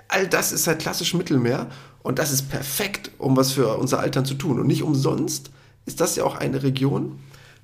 all 0.07 0.27
das 0.27 0.51
ist 0.51 0.67
halt 0.67 0.79
klassisch 0.79 1.15
Mittelmeer 1.15 1.67
und 2.03 2.19
das 2.19 2.31
ist 2.31 2.49
perfekt, 2.49 3.11
um 3.17 3.35
was 3.35 3.51
für 3.53 3.77
unser 3.77 3.99
Altern 3.99 4.25
zu 4.25 4.35
tun. 4.35 4.59
Und 4.59 4.67
nicht 4.67 4.83
umsonst 4.83 5.49
ist 5.87 5.99
das 5.99 6.15
ja 6.15 6.23
auch 6.23 6.35
eine 6.35 6.61
Region, 6.61 7.19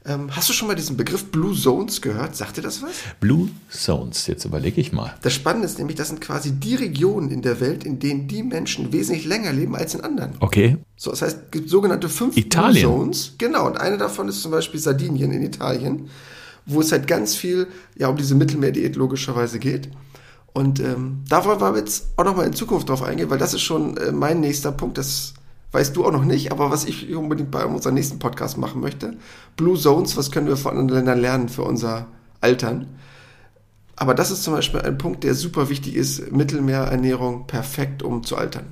ähm, 0.08 0.36
hast 0.36 0.50
du 0.50 0.54
schon 0.54 0.68
mal 0.68 0.76
diesen 0.76 0.98
Begriff 0.98 1.32
Blue 1.32 1.56
Zones 1.56 2.02
gehört? 2.02 2.36
Sagt 2.36 2.58
dir 2.58 2.62
das 2.62 2.82
was? 2.82 2.91
Blue 3.20 3.50
Zones, 3.70 4.28
jetzt 4.28 4.46
überlege 4.46 4.80
ich 4.80 4.91
mal. 4.91 5.15
Das 5.22 5.34
Spannende 5.34 5.65
ist 5.65 5.80
nämlich, 5.80 5.98
das 5.98 6.10
sind 6.10 6.22
quasi 6.22 6.52
die 6.52 6.76
Regionen 6.76 7.32
in 7.32 7.41
der 7.41 7.60
Welt, 7.60 7.84
in 7.84 8.00
denen 8.00 8.28
die 8.28 8.44
Menschen 8.44 8.94
wesentlich 8.94 9.26
länger 9.26 9.52
leben 9.52 9.76
als 9.76 9.96
in 9.96 10.02
anderen. 10.02 10.34
Okay. 10.39 10.78
So, 10.96 11.10
das 11.10 11.24
heißt, 11.24 11.38
es 11.46 11.52
gibt 11.52 11.70
sogenannte 11.70 12.08
fünf 12.10 12.38
Italien. 12.38 12.88
Blue 12.88 13.00
Zones. 13.00 13.34
Genau, 13.38 13.65
und 13.65 13.78
eine 13.78 13.98
davon 13.98 14.28
ist 14.28 14.41
zum 14.41 14.52
Beispiel 14.52 14.80
Sardinien 14.80 15.32
in 15.32 15.41
Italien, 15.41 16.10
wo 16.65 16.82
es 16.82 16.91
halt 16.91 17.08
ganz 17.08 17.36
viel 17.36 17.68
ja 17.98 18.08
um 18.08 18.18
diese 18.18 18.36
Mittelmeerdiät 18.36 18.96
logischerweise 18.96 19.60
geht. 19.60 19.89
Und 20.54 20.80
ähm, 20.80 21.24
da 21.28 21.44
wollen 21.44 21.60
wir 21.60 21.76
jetzt 21.78 22.08
auch 22.15 22.24
nochmal 22.24 22.46
in 22.46 22.54
Zukunft 22.54 22.88
drauf 22.88 23.02
eingehen, 23.04 23.30
weil 23.30 23.39
das 23.39 23.54
ist 23.54 23.62
schon 23.62 23.98
äh, 23.98 24.12
mein 24.12 24.39
nächster 24.39 24.72
Punkt, 24.72 24.98
das 24.98 25.34
weißt 25.71 25.95
du 25.95 26.06
auch 26.06 26.12
noch 26.12 26.25
nicht, 26.25 26.51
aber 26.51 26.71
was 26.71 26.86
ich 26.86 27.13
unbedingt 27.15 27.51
bei 27.51 27.65
unserem 27.65 27.95
nächsten 27.95 28.19
Podcast 28.19 28.58
machen 28.58 28.82
möchte. 28.82 29.17
Blue 29.58 29.78
Zones, 29.78 30.15
was 30.17 30.32
können 30.32 30.47
wir 30.47 30.58
von 30.58 30.78
anderen 30.78 30.99
Ländern 30.99 31.19
lernen 31.19 31.49
für 31.49 31.63
unser 31.63 32.08
Altern? 32.41 32.88
Aber 33.97 34.13
das 34.13 34.30
ist 34.30 34.43
zum 34.43 34.54
Beispiel 34.54 34.82
ein 34.82 34.97
Punkt, 34.97 35.23
der 35.23 35.36
super 35.36 35.69
wichtig 35.69 35.95
ist. 35.95 36.32
Mittelmeerernährung 36.32 37.47
perfekt, 37.47 38.04
um 38.04 38.23
zu 38.23 38.36
altern. 38.36 38.65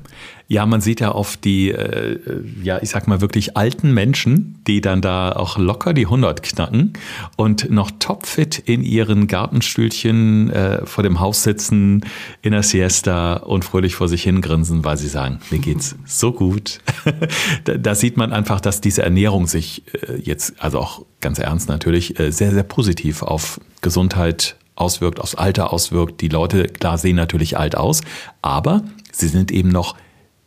Ja, 0.53 0.67
man 0.67 0.81
sieht 0.81 0.99
ja 0.99 1.11
auf 1.11 1.35
die, 1.35 1.71
äh, 1.71 2.19
ja, 2.61 2.77
ich 2.79 2.91
sag 2.91 3.07
mal 3.07 3.21
wirklich 3.21 3.57
alten 3.57 3.91
Menschen, 3.91 4.61
die 4.67 4.81
dann 4.81 5.01
da 5.01 5.31
auch 5.31 5.57
locker 5.57 5.95
die 5.95 6.05
100 6.05 6.43
knacken 6.43 6.93
und 7.37 7.71
noch 7.71 7.89
topfit 7.97 8.59
in 8.59 8.83
ihren 8.83 9.25
Gartenstühlchen 9.25 10.51
äh, 10.51 10.85
vor 10.85 11.03
dem 11.03 11.19
Haus 11.19 11.41
sitzen, 11.41 12.05
in 12.43 12.51
der 12.51 12.61
Siesta 12.61 13.37
und 13.37 13.65
fröhlich 13.65 13.95
vor 13.95 14.07
sich 14.07 14.21
hingrinsen, 14.21 14.85
weil 14.85 14.95
sie 14.95 15.07
sagen, 15.07 15.39
mir 15.49 15.57
geht's 15.57 15.95
so 16.05 16.31
gut. 16.31 16.81
da, 17.63 17.73
da, 17.73 17.95
sieht 17.95 18.17
man 18.17 18.31
einfach, 18.31 18.61
dass 18.61 18.79
diese 18.79 19.01
Ernährung 19.01 19.47
sich 19.47 19.81
äh, 20.07 20.17
jetzt, 20.17 20.61
also 20.61 20.77
auch 20.77 21.03
ganz 21.19 21.39
ernst 21.39 21.67
natürlich, 21.67 22.19
äh, 22.19 22.29
sehr, 22.31 22.51
sehr 22.51 22.61
positiv 22.61 23.23
auf 23.23 23.59
Gesundheit 23.81 24.55
auswirkt, 24.75 25.19
aufs 25.19 25.33
Alter 25.33 25.73
auswirkt. 25.73 26.21
Die 26.21 26.29
Leute, 26.29 26.65
klar, 26.65 26.99
sehen 26.99 27.15
natürlich 27.15 27.57
alt 27.57 27.75
aus, 27.75 28.01
aber 28.43 28.83
sie 29.11 29.29
sind 29.29 29.51
eben 29.51 29.69
noch 29.69 29.95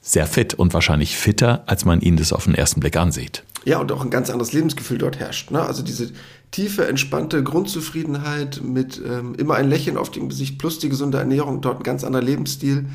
sehr 0.07 0.27
fit 0.27 0.55
und 0.55 0.73
wahrscheinlich 0.73 1.17
fitter, 1.17 1.65
als 1.67 1.85
man 1.85 2.01
ihnen 2.01 2.17
das 2.17 2.33
auf 2.33 2.45
den 2.45 2.55
ersten 2.55 2.79
Blick 2.79 2.97
ansieht. 2.97 3.43
Ja, 3.65 3.81
und 3.81 3.91
auch 3.91 4.03
ein 4.03 4.11
ganz 4.11 4.31
anderes 4.31 4.53
Lebensgefühl 4.53 4.99
dort 4.99 5.19
herrscht. 5.19 5.51
Ne? 5.51 5.61
Also 5.61 5.83
diese 5.83 6.13
tiefe, 6.53 6.87
entspannte 6.87 7.43
Grundzufriedenheit 7.43 8.61
mit 8.63 9.03
ähm, 9.05 9.35
immer 9.35 9.57
ein 9.57 9.69
Lächeln 9.69 9.97
auf 9.97 10.13
dem 10.13 10.29
Gesicht 10.29 10.59
plus 10.59 10.79
die 10.79 10.89
gesunde 10.89 11.19
Ernährung, 11.19 11.61
dort 11.61 11.81
ein 11.81 11.83
ganz 11.83 12.05
anderer 12.05 12.23
Lebensstil. 12.23 12.79
Im 12.79 12.89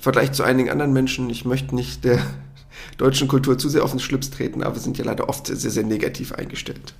Vergleich 0.00 0.32
zu 0.32 0.42
einigen 0.42 0.68
anderen 0.68 0.92
Menschen. 0.92 1.30
Ich 1.30 1.44
möchte 1.44 1.72
nicht 1.76 2.02
der 2.02 2.18
deutschen 2.98 3.28
Kultur 3.28 3.56
zu 3.56 3.68
sehr 3.68 3.84
auf 3.84 3.92
den 3.92 4.00
Schlips 4.00 4.30
treten, 4.30 4.64
aber 4.64 4.74
wir 4.74 4.82
sind 4.82 4.98
ja 4.98 5.04
leider 5.04 5.28
oft 5.28 5.46
sehr, 5.46 5.70
sehr 5.70 5.84
negativ 5.84 6.32
eingestellt. 6.32 6.94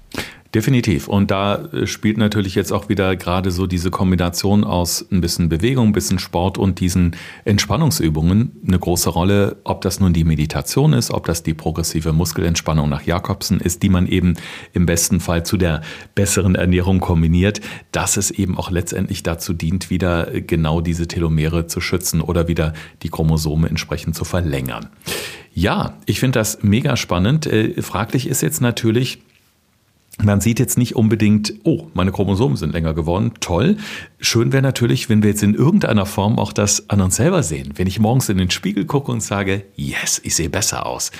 Definitiv. 0.57 1.07
Und 1.07 1.31
da 1.31 1.67
äh, 1.67 1.87
spielt 1.87 2.17
natürlich 2.17 2.55
jetzt 2.55 2.73
auch 2.73 2.89
wieder 2.89 3.15
gerade 3.15 3.51
so 3.51 3.67
diese 3.67 3.91
Kombination 3.91 4.65
aus 4.65 5.05
ein 5.13 5.21
bisschen 5.21 5.51
Bewegung, 5.51 5.89
ein 5.89 5.93
bisschen 5.93 6.19
Sport 6.19 6.57
und 6.57 6.81
diesen 6.81 7.15
Entspannungsübungen 7.45 8.53
eine 8.67 8.79
große 8.79 9.11
Rolle, 9.11 9.59
ob 9.65 9.83
das 9.83 10.01
nun 10.01 10.15
die 10.15 10.25
Meditation 10.25 10.95
ist, 10.95 11.11
ob 11.11 11.27
das 11.27 11.43
die 11.43 11.53
progressive 11.53 12.15
Muskelentspannung 12.15 12.89
nach 12.89 13.03
Jakobsen 13.03 13.61
ist, 13.61 13.83
die 13.83 13.91
man 13.91 14.07
eben 14.07 14.33
im 14.73 14.87
besten 14.87 15.21
Fall 15.21 15.45
zu 15.45 15.59
der 15.59 15.83
besseren 16.15 16.55
Ernährung 16.55 17.01
kombiniert, 17.01 17.61
dass 17.93 18.17
es 18.17 18.31
eben 18.31 18.57
auch 18.57 18.71
letztendlich 18.71 19.23
dazu 19.23 19.53
dient, 19.53 19.91
wieder 19.91 20.31
genau 20.41 20.81
diese 20.81 21.07
Telomere 21.07 21.67
zu 21.67 21.83
schützen 21.83 22.23
oder 22.23 22.49
wieder 22.49 22.73
die 23.03 23.11
Chromosome 23.11 23.69
entsprechend 23.69 24.17
zu 24.17 24.25
verlängern. 24.25 24.89
Ja, 25.53 25.99
ich 26.07 26.19
finde 26.19 26.39
das 26.39 26.63
mega 26.63 26.97
spannend. 26.97 27.45
Äh, 27.45 27.83
fraglich 27.83 28.27
ist 28.27 28.41
jetzt 28.41 28.63
natürlich, 28.63 29.19
man 30.23 30.41
sieht 30.41 30.59
jetzt 30.59 30.79
nicht 30.79 30.97
unbedingt, 30.97 31.55
oh, 31.65 31.89
meine 31.93 32.11
Chromosomen 32.11 32.57
sind 32.57 32.73
länger 32.73 32.95
geworden, 32.95 33.33
toll. 33.41 33.77
Schön 34.19 34.53
wäre 34.53 34.63
natürlich, 34.63 35.09
wenn 35.11 35.23
wir 35.23 35.31
jetzt 35.31 35.43
in 35.43 35.55
irgendeiner 35.55 36.07
Form 36.07 36.39
auch 36.39 36.53
das 36.53 36.89
an 36.89 37.03
uns 37.03 37.17
selber 37.17 37.43
sehen. 37.43 37.75
Wenn 37.77 37.87
ich 37.87 38.01
morgens 38.01 38.29
in 38.29 38.39
den 38.39 38.51
Spiegel 38.51 38.87
gucke 38.87 39.13
und 39.13 39.23
sage, 39.23 39.65
yes, 39.75 40.21
ich 40.25 40.35
sehe 40.35 40.49
besser 40.49 40.87
aus. 40.87 41.11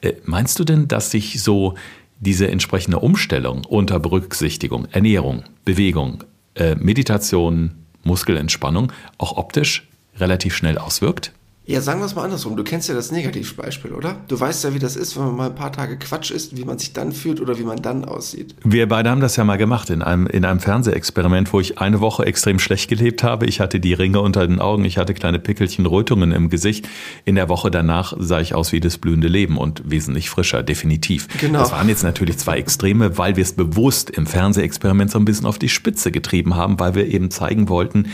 Äh, 0.00 0.14
meinst 0.24 0.58
du 0.58 0.64
denn, 0.64 0.88
dass 0.88 1.10
sich 1.10 1.42
so 1.42 1.74
diese 2.18 2.50
entsprechende 2.50 2.98
Umstellung 2.98 3.64
unter 3.66 4.00
Berücksichtigung, 4.00 4.86
Ernährung, 4.90 5.44
Bewegung, 5.66 6.24
äh, 6.54 6.76
Meditation, 6.76 7.72
Muskelentspannung 8.04 8.90
auch 9.18 9.36
optisch 9.36 9.86
relativ 10.16 10.56
schnell 10.56 10.78
auswirkt? 10.78 11.32
Ja, 11.68 11.80
sagen 11.80 11.98
wir 11.98 12.06
es 12.06 12.14
mal 12.14 12.22
andersrum. 12.22 12.56
Du 12.56 12.62
kennst 12.62 12.88
ja 12.88 12.94
das 12.94 13.10
Negativbeispiel, 13.10 13.92
oder? 13.92 14.20
Du 14.28 14.38
weißt 14.38 14.62
ja, 14.62 14.72
wie 14.72 14.78
das 14.78 14.94
ist, 14.94 15.16
wenn 15.16 15.24
man 15.24 15.36
mal 15.36 15.46
ein 15.48 15.56
paar 15.56 15.72
Tage 15.72 15.98
Quatsch 15.98 16.30
isst, 16.30 16.56
wie 16.56 16.64
man 16.64 16.78
sich 16.78 16.92
dann 16.92 17.10
fühlt 17.10 17.40
oder 17.40 17.58
wie 17.58 17.64
man 17.64 17.82
dann 17.82 18.04
aussieht. 18.04 18.54
Wir 18.62 18.88
beide 18.88 19.10
haben 19.10 19.20
das 19.20 19.34
ja 19.34 19.42
mal 19.42 19.56
gemacht 19.58 19.90
in 19.90 20.00
einem, 20.00 20.28
in 20.28 20.44
einem 20.44 20.60
Fernsehexperiment, 20.60 21.52
wo 21.52 21.58
ich 21.58 21.80
eine 21.80 22.00
Woche 22.00 22.24
extrem 22.24 22.60
schlecht 22.60 22.88
gelebt 22.88 23.24
habe. 23.24 23.46
Ich 23.46 23.58
hatte 23.58 23.80
die 23.80 23.94
Ringe 23.94 24.20
unter 24.20 24.46
den 24.46 24.60
Augen, 24.60 24.84
ich 24.84 24.96
hatte 24.96 25.12
kleine 25.12 25.40
Pickelchen, 25.40 25.86
Rötungen 25.86 26.30
im 26.30 26.50
Gesicht. 26.50 26.88
In 27.24 27.34
der 27.34 27.48
Woche 27.48 27.72
danach 27.72 28.14
sah 28.16 28.38
ich 28.38 28.54
aus 28.54 28.70
wie 28.70 28.78
das 28.78 28.98
blühende 28.98 29.26
Leben 29.26 29.58
und 29.58 29.90
wesentlich 29.90 30.30
frischer, 30.30 30.62
definitiv. 30.62 31.26
Genau. 31.40 31.58
Das 31.58 31.72
waren 31.72 31.88
jetzt 31.88 32.04
natürlich 32.04 32.38
zwei 32.38 32.58
Extreme, 32.58 33.18
weil 33.18 33.34
wir 33.34 33.42
es 33.42 33.54
bewusst 33.54 34.10
im 34.10 34.26
Fernsehexperiment 34.26 35.10
so 35.10 35.18
ein 35.18 35.24
bisschen 35.24 35.46
auf 35.46 35.58
die 35.58 35.68
Spitze 35.68 36.12
getrieben 36.12 36.54
haben, 36.54 36.78
weil 36.78 36.94
wir 36.94 37.08
eben 37.08 37.32
zeigen 37.32 37.68
wollten, 37.68 38.06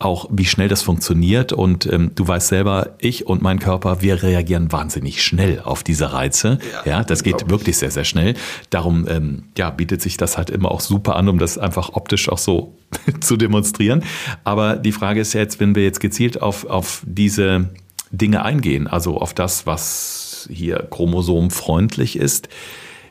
auch 0.00 0.28
wie 0.32 0.44
schnell 0.44 0.68
das 0.68 0.82
funktioniert. 0.82 1.52
Und 1.52 1.86
ähm, 1.86 2.10
du 2.16 2.26
weißt 2.26 2.48
selber, 2.48 2.95
ich 2.98 3.26
und 3.26 3.42
mein 3.42 3.58
Körper, 3.58 4.02
wir 4.02 4.22
reagieren 4.22 4.72
wahnsinnig 4.72 5.22
schnell 5.22 5.60
auf 5.60 5.82
diese 5.82 6.12
Reize. 6.12 6.58
Ja, 6.84 6.92
ja 6.98 7.04
das 7.04 7.22
geht 7.22 7.48
wirklich 7.48 7.78
sehr, 7.78 7.90
sehr 7.90 8.04
schnell. 8.04 8.34
Darum 8.70 9.06
ähm, 9.08 9.44
ja, 9.56 9.70
bietet 9.70 10.02
sich 10.02 10.16
das 10.16 10.36
halt 10.36 10.50
immer 10.50 10.70
auch 10.70 10.80
super 10.80 11.16
an, 11.16 11.28
um 11.28 11.38
das 11.38 11.58
einfach 11.58 11.90
optisch 11.94 12.28
auch 12.28 12.38
so 12.38 12.76
zu 13.20 13.36
demonstrieren. 13.36 14.04
Aber 14.44 14.76
die 14.76 14.92
Frage 14.92 15.20
ist 15.20 15.32
jetzt, 15.32 15.60
wenn 15.60 15.74
wir 15.74 15.82
jetzt 15.82 16.00
gezielt 16.00 16.42
auf, 16.42 16.64
auf 16.64 17.02
diese 17.06 17.70
Dinge 18.10 18.44
eingehen, 18.44 18.86
also 18.86 19.18
auf 19.20 19.34
das, 19.34 19.66
was 19.66 20.48
hier 20.50 20.86
chromosomfreundlich 20.90 22.16
ist, 22.16 22.48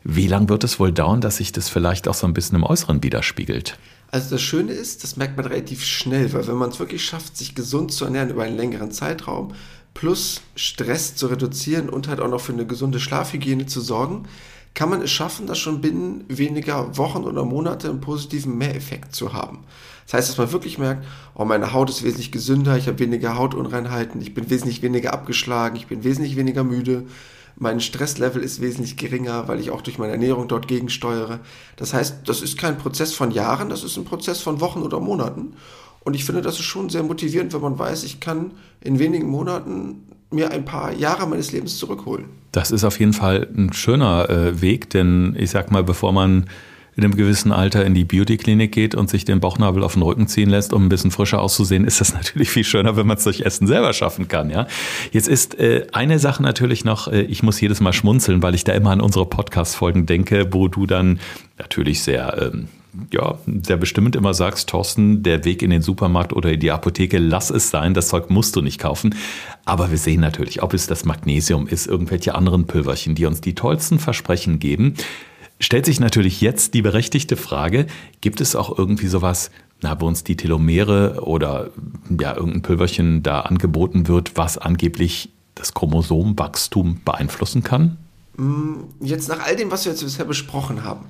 wie 0.03 0.27
lange 0.27 0.49
wird 0.49 0.63
es 0.63 0.79
wohl 0.79 0.91
dauern, 0.91 1.19
dass 1.19 1.37
sich 1.37 1.51
das 1.51 1.67
vielleicht 1.67 2.07
auch 2.07 2.13
so 2.13 2.27
ein 2.27 2.33
bisschen 2.33 2.55
im 2.55 2.63
Äußeren 2.63 3.01
widerspiegelt? 3.01 3.77
Also 4.11 4.29
das 4.31 4.41
Schöne 4.41 4.71
ist, 4.71 5.03
das 5.03 5.17
merkt 5.17 5.37
man 5.37 5.45
relativ 5.45 5.83
schnell, 5.83 6.31
weil 6.33 6.47
wenn 6.47 6.55
man 6.55 6.69
es 6.69 6.79
wirklich 6.79 7.03
schafft, 7.03 7.37
sich 7.37 7.55
gesund 7.55 7.91
zu 7.91 8.05
ernähren 8.05 8.29
über 8.29 8.43
einen 8.43 8.57
längeren 8.57 8.91
Zeitraum, 8.91 9.53
plus 9.93 10.41
Stress 10.55 11.15
zu 11.15 11.27
reduzieren 11.27 11.89
und 11.89 12.07
halt 12.07 12.19
auch 12.19 12.29
noch 12.29 12.41
für 12.41 12.53
eine 12.53 12.67
gesunde 12.67 12.99
Schlafhygiene 12.99 13.65
zu 13.65 13.81
sorgen, 13.81 14.27
kann 14.75 14.89
man 14.89 15.01
es 15.01 15.09
schaffen, 15.09 15.47
das 15.47 15.57
schon 15.57 15.81
binnen 15.81 16.25
weniger 16.27 16.97
Wochen 16.97 17.23
oder 17.23 17.45
Monate 17.45 17.89
einen 17.89 18.01
positiven 18.01 18.57
Mehreffekt 18.57 19.15
zu 19.15 19.33
haben. 19.33 19.63
Das 20.05 20.13
heißt, 20.13 20.29
dass 20.29 20.37
man 20.37 20.51
wirklich 20.51 20.77
merkt, 20.77 21.05
oh, 21.33 21.45
meine 21.45 21.73
Haut 21.73 21.89
ist 21.89 22.03
wesentlich 22.03 22.31
gesünder, 22.31 22.77
ich 22.77 22.87
habe 22.87 22.99
weniger 22.99 23.37
Hautunreinheiten, 23.37 24.21
ich 24.21 24.33
bin 24.33 24.49
wesentlich 24.49 24.81
weniger 24.81 25.13
abgeschlagen, 25.13 25.77
ich 25.77 25.87
bin 25.87 26.03
wesentlich 26.03 26.35
weniger 26.35 26.63
müde, 26.63 27.05
mein 27.57 27.79
Stresslevel 27.79 28.43
ist 28.43 28.61
wesentlich 28.61 28.97
geringer, 28.97 29.47
weil 29.47 29.59
ich 29.59 29.71
auch 29.71 29.81
durch 29.81 29.97
meine 29.97 30.11
Ernährung 30.11 30.47
dort 30.47 30.67
gegensteuere. 30.67 31.39
Das 31.77 31.93
heißt, 31.93 32.27
das 32.27 32.41
ist 32.41 32.57
kein 32.57 32.77
Prozess 32.77 33.13
von 33.13 33.31
Jahren, 33.31 33.69
das 33.69 33.83
ist 33.83 33.97
ein 33.97 34.05
Prozess 34.05 34.41
von 34.41 34.59
Wochen 34.59 34.81
oder 34.81 34.99
Monaten. 34.99 35.53
Und 36.03 36.13
ich 36.13 36.25
finde, 36.25 36.41
das 36.41 36.55
ist 36.55 36.65
schon 36.65 36.89
sehr 36.89 37.03
motivierend, 37.03 37.53
wenn 37.53 37.61
man 37.61 37.79
weiß, 37.79 38.03
ich 38.03 38.19
kann 38.19 38.51
in 38.81 38.99
wenigen 38.99 39.27
Monaten 39.27 40.03
mir 40.31 40.51
ein 40.51 40.65
paar 40.65 40.93
Jahre 40.93 41.27
meines 41.27 41.51
Lebens 41.51 41.77
zurückholen. 41.77 42.25
Das 42.51 42.71
ist 42.71 42.83
auf 42.83 42.99
jeden 42.99 43.13
Fall 43.13 43.47
ein 43.55 43.73
schöner 43.73 44.29
äh, 44.29 44.61
Weg, 44.61 44.89
denn 44.89 45.35
ich 45.37 45.49
sag 45.49 45.71
mal, 45.71 45.83
bevor 45.83 46.11
man 46.11 46.45
in 46.95 47.03
einem 47.03 47.15
gewissen 47.15 47.51
Alter 47.51 47.85
in 47.85 47.93
die 47.93 48.05
Beauty-Klinik 48.05 48.71
geht 48.71 48.95
und 48.95 49.09
sich 49.09 49.25
den 49.25 49.41
Bauchnabel 49.41 49.83
auf 49.83 49.93
den 49.93 50.01
Rücken 50.01 50.27
ziehen 50.27 50.49
lässt, 50.49 50.71
um 50.71 50.85
ein 50.85 50.89
bisschen 50.89 51.11
frischer 51.11 51.41
auszusehen, 51.41 51.85
ist 51.85 51.99
das 51.99 52.13
natürlich 52.13 52.49
viel 52.49 52.63
schöner, 52.63 52.95
wenn 52.95 53.05
man 53.05 53.17
es 53.17 53.23
durch 53.23 53.41
Essen 53.41 53.67
selber 53.67 53.91
schaffen 53.93 54.27
kann. 54.27 54.49
Ja, 54.49 54.67
jetzt 55.11 55.27
ist 55.27 55.59
äh, 55.59 55.87
eine 55.91 56.19
Sache 56.19 56.41
natürlich 56.41 56.85
noch. 56.85 57.09
Äh, 57.09 57.23
ich 57.23 57.43
muss 57.43 57.59
jedes 57.59 57.81
Mal 57.81 57.91
schmunzeln, 57.91 58.41
weil 58.41 58.55
ich 58.55 58.63
da 58.63 58.73
immer 58.73 58.91
an 58.91 59.01
unsere 59.01 59.25
Podcast-Folgen 59.25 60.05
denke, 60.05 60.47
wo 60.51 60.67
du 60.69 60.85
dann 60.85 61.19
natürlich 61.57 62.01
sehr 62.01 62.51
ähm, 62.53 62.69
ja, 63.11 63.37
sehr 63.63 63.75
bestimmend 63.75 64.15
immer 64.15 64.33
sagst, 64.33 64.69
Thorsten, 64.69 65.21
der 65.21 65.43
Weg 65.43 65.61
in 65.61 65.69
den 65.69 65.81
Supermarkt 65.81 66.31
oder 66.31 66.53
in 66.53 66.61
die 66.61 66.71
Apotheke, 66.71 67.17
lass 67.17 67.49
es 67.49 67.69
sein, 67.69 67.93
das 67.93 68.07
Zeug 68.07 68.29
musst 68.29 68.55
du 68.55 68.61
nicht 68.61 68.79
kaufen. 68.79 69.15
Aber 69.65 69.91
wir 69.91 69.97
sehen 69.97 70.21
natürlich, 70.21 70.63
ob 70.63 70.73
es 70.73 70.87
das 70.87 71.03
Magnesium 71.03 71.67
ist, 71.67 71.87
irgendwelche 71.87 72.35
anderen 72.35 72.67
Pülverchen, 72.67 73.13
die 73.15 73.25
uns 73.25 73.41
die 73.41 73.53
tollsten 73.53 73.99
Versprechen 73.99 74.59
geben 74.59 74.95
stellt 75.59 75.85
sich 75.85 75.99
natürlich 75.99 76.41
jetzt 76.41 76.73
die 76.73 76.81
berechtigte 76.81 77.37
Frage, 77.37 77.87
gibt 78.21 78.41
es 78.41 78.55
auch 78.55 78.77
irgendwie 78.77 79.07
sowas, 79.07 79.51
na, 79.81 79.99
wo 79.99 80.07
uns 80.07 80.23
die 80.23 80.37
Telomere 80.37 81.21
oder 81.23 81.69
ja, 82.19 82.35
irgendein 82.35 82.61
Pülverchen 82.61 83.23
da 83.23 83.41
angeboten 83.41 84.07
wird, 84.07 84.37
was 84.37 84.57
angeblich 84.57 85.29
das 85.53 85.73
Chromosomwachstum 85.73 87.01
beeinflussen 87.03 87.63
kann? 87.63 87.97
Mm, 88.37 88.85
jetzt 89.01 89.29
nach 89.29 89.45
all 89.45 89.55
dem, 89.55 89.71
was 89.71 89.85
wir 89.85 89.91
jetzt 89.91 90.03
bisher 90.03 90.25
besprochen 90.25 90.83
haben, 90.83 91.05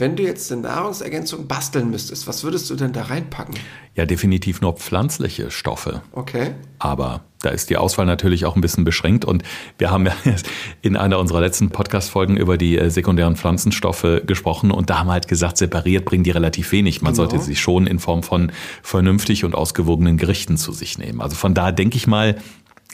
wenn 0.00 0.16
du 0.16 0.22
jetzt 0.22 0.50
eine 0.50 0.62
Nahrungsergänzung 0.62 1.46
basteln 1.46 1.90
müsstest, 1.90 2.26
was 2.26 2.42
würdest 2.42 2.68
du 2.70 2.74
denn 2.74 2.92
da 2.92 3.02
reinpacken? 3.02 3.54
Ja, 3.94 4.06
definitiv 4.06 4.60
nur 4.60 4.74
pflanzliche 4.74 5.50
Stoffe. 5.50 6.02
Okay. 6.12 6.52
Aber 6.78 7.22
da 7.42 7.50
ist 7.50 7.70
die 7.70 7.76
Auswahl 7.76 8.06
natürlich 8.06 8.44
auch 8.44 8.54
ein 8.54 8.60
bisschen 8.60 8.84
beschränkt 8.84 9.24
und 9.24 9.42
wir 9.78 9.90
haben 9.90 10.06
ja 10.06 10.12
in 10.82 10.96
einer 10.96 11.18
unserer 11.18 11.40
letzten 11.40 11.70
Podcast-Folgen 11.70 12.36
über 12.36 12.58
die 12.58 12.78
äh, 12.78 12.90
sekundären 12.90 13.36
Pflanzenstoffe 13.36 14.22
gesprochen 14.26 14.70
und 14.70 14.90
da 14.90 14.98
haben 14.98 15.06
wir 15.06 15.12
halt 15.12 15.28
gesagt, 15.28 15.56
separiert 15.56 16.04
bringen 16.04 16.24
die 16.24 16.30
relativ 16.30 16.72
wenig. 16.72 17.02
Man 17.02 17.14
genau. 17.14 17.28
sollte 17.28 17.44
sie 17.44 17.56
schon 17.56 17.86
in 17.86 17.98
Form 17.98 18.22
von 18.22 18.52
vernünftig 18.82 19.44
und 19.44 19.54
ausgewogenen 19.54 20.16
Gerichten 20.16 20.56
zu 20.56 20.72
sich 20.72 20.98
nehmen. 20.98 21.20
Also 21.20 21.36
von 21.36 21.54
da 21.54 21.72
denke 21.72 21.96
ich 21.96 22.06
mal, 22.06 22.36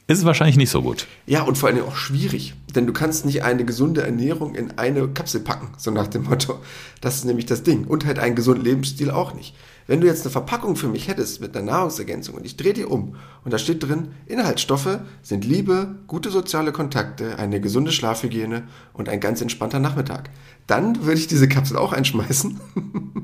ist 0.08 0.18
es 0.18 0.24
wahrscheinlich 0.24 0.56
nicht 0.56 0.70
so 0.70 0.82
gut. 0.82 1.06
Ja, 1.26 1.42
und 1.42 1.58
vor 1.58 1.68
allem 1.68 1.82
auch 1.82 1.96
schwierig. 1.96 2.54
Denn 2.74 2.86
du 2.86 2.92
kannst 2.92 3.24
nicht 3.24 3.42
eine 3.42 3.64
gesunde 3.64 4.02
Ernährung 4.02 4.54
in 4.54 4.78
eine 4.78 5.08
Kapsel 5.08 5.40
packen, 5.40 5.70
so 5.78 5.90
nach 5.90 6.06
dem 6.06 6.24
Motto. 6.24 6.60
Das 7.00 7.16
ist 7.16 7.24
nämlich 7.24 7.46
das 7.46 7.64
Ding. 7.64 7.84
Und 7.84 8.06
halt 8.06 8.18
einen 8.18 8.36
gesunden 8.36 8.64
Lebensstil 8.64 9.10
auch 9.10 9.34
nicht. 9.34 9.54
Wenn 9.88 10.00
du 10.00 10.06
jetzt 10.06 10.22
eine 10.22 10.30
Verpackung 10.30 10.76
für 10.76 10.88
mich 10.88 11.08
hättest 11.08 11.40
mit 11.40 11.56
einer 11.56 11.66
Nahrungsergänzung 11.66 12.34
und 12.34 12.44
ich 12.44 12.56
drehe 12.56 12.72
die 12.72 12.84
um 12.84 13.16
und 13.44 13.52
da 13.52 13.58
steht 13.58 13.82
drin, 13.82 14.08
Inhaltsstoffe 14.26 14.98
sind 15.22 15.44
Liebe, 15.44 15.96
gute 16.08 16.30
soziale 16.30 16.72
Kontakte, 16.72 17.38
eine 17.38 17.60
gesunde 17.60 17.92
Schlafhygiene 17.92 18.64
und 18.92 19.08
ein 19.08 19.20
ganz 19.20 19.40
entspannter 19.40 19.78
Nachmittag, 19.78 20.30
dann 20.66 21.04
würde 21.04 21.20
ich 21.20 21.28
diese 21.28 21.48
Kapsel 21.48 21.76
auch 21.76 21.92
einschmeißen. 21.92 22.60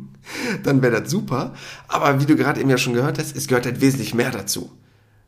dann 0.63 0.83
wäre 0.83 1.01
das 1.01 1.11
super. 1.11 1.55
Aber 1.89 2.21
wie 2.21 2.27
du 2.27 2.37
gerade 2.37 2.61
eben 2.61 2.71
ja 2.71 2.79
schon 2.79 2.95
gehört 2.95 3.19
hast, 3.19 3.37
es 3.37 3.49
gehört 3.49 3.67
halt 3.67 3.81
wesentlich 3.81 4.15
mehr 4.15 4.31
dazu. 4.31 4.71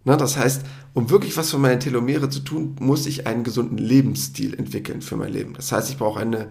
Na, 0.05 0.17
das 0.17 0.37
heißt, 0.37 0.62
um 0.93 1.11
wirklich 1.11 1.37
was 1.37 1.51
für 1.51 1.59
meine 1.59 1.79
Telomere 1.79 2.29
zu 2.29 2.40
tun, 2.40 2.77
muss 2.79 3.07
ich 3.07 3.27
einen 3.27 3.43
gesunden 3.43 3.79
Lebensstil 3.79 4.55
entwickeln 4.55 5.01
für 5.01 5.17
mein 5.17 5.33
Leben. 5.33 5.55
Das 5.55 5.73
heißt, 5.73 5.90
ich 5.90 5.97
brauche 5.97 6.21
eine 6.21 6.49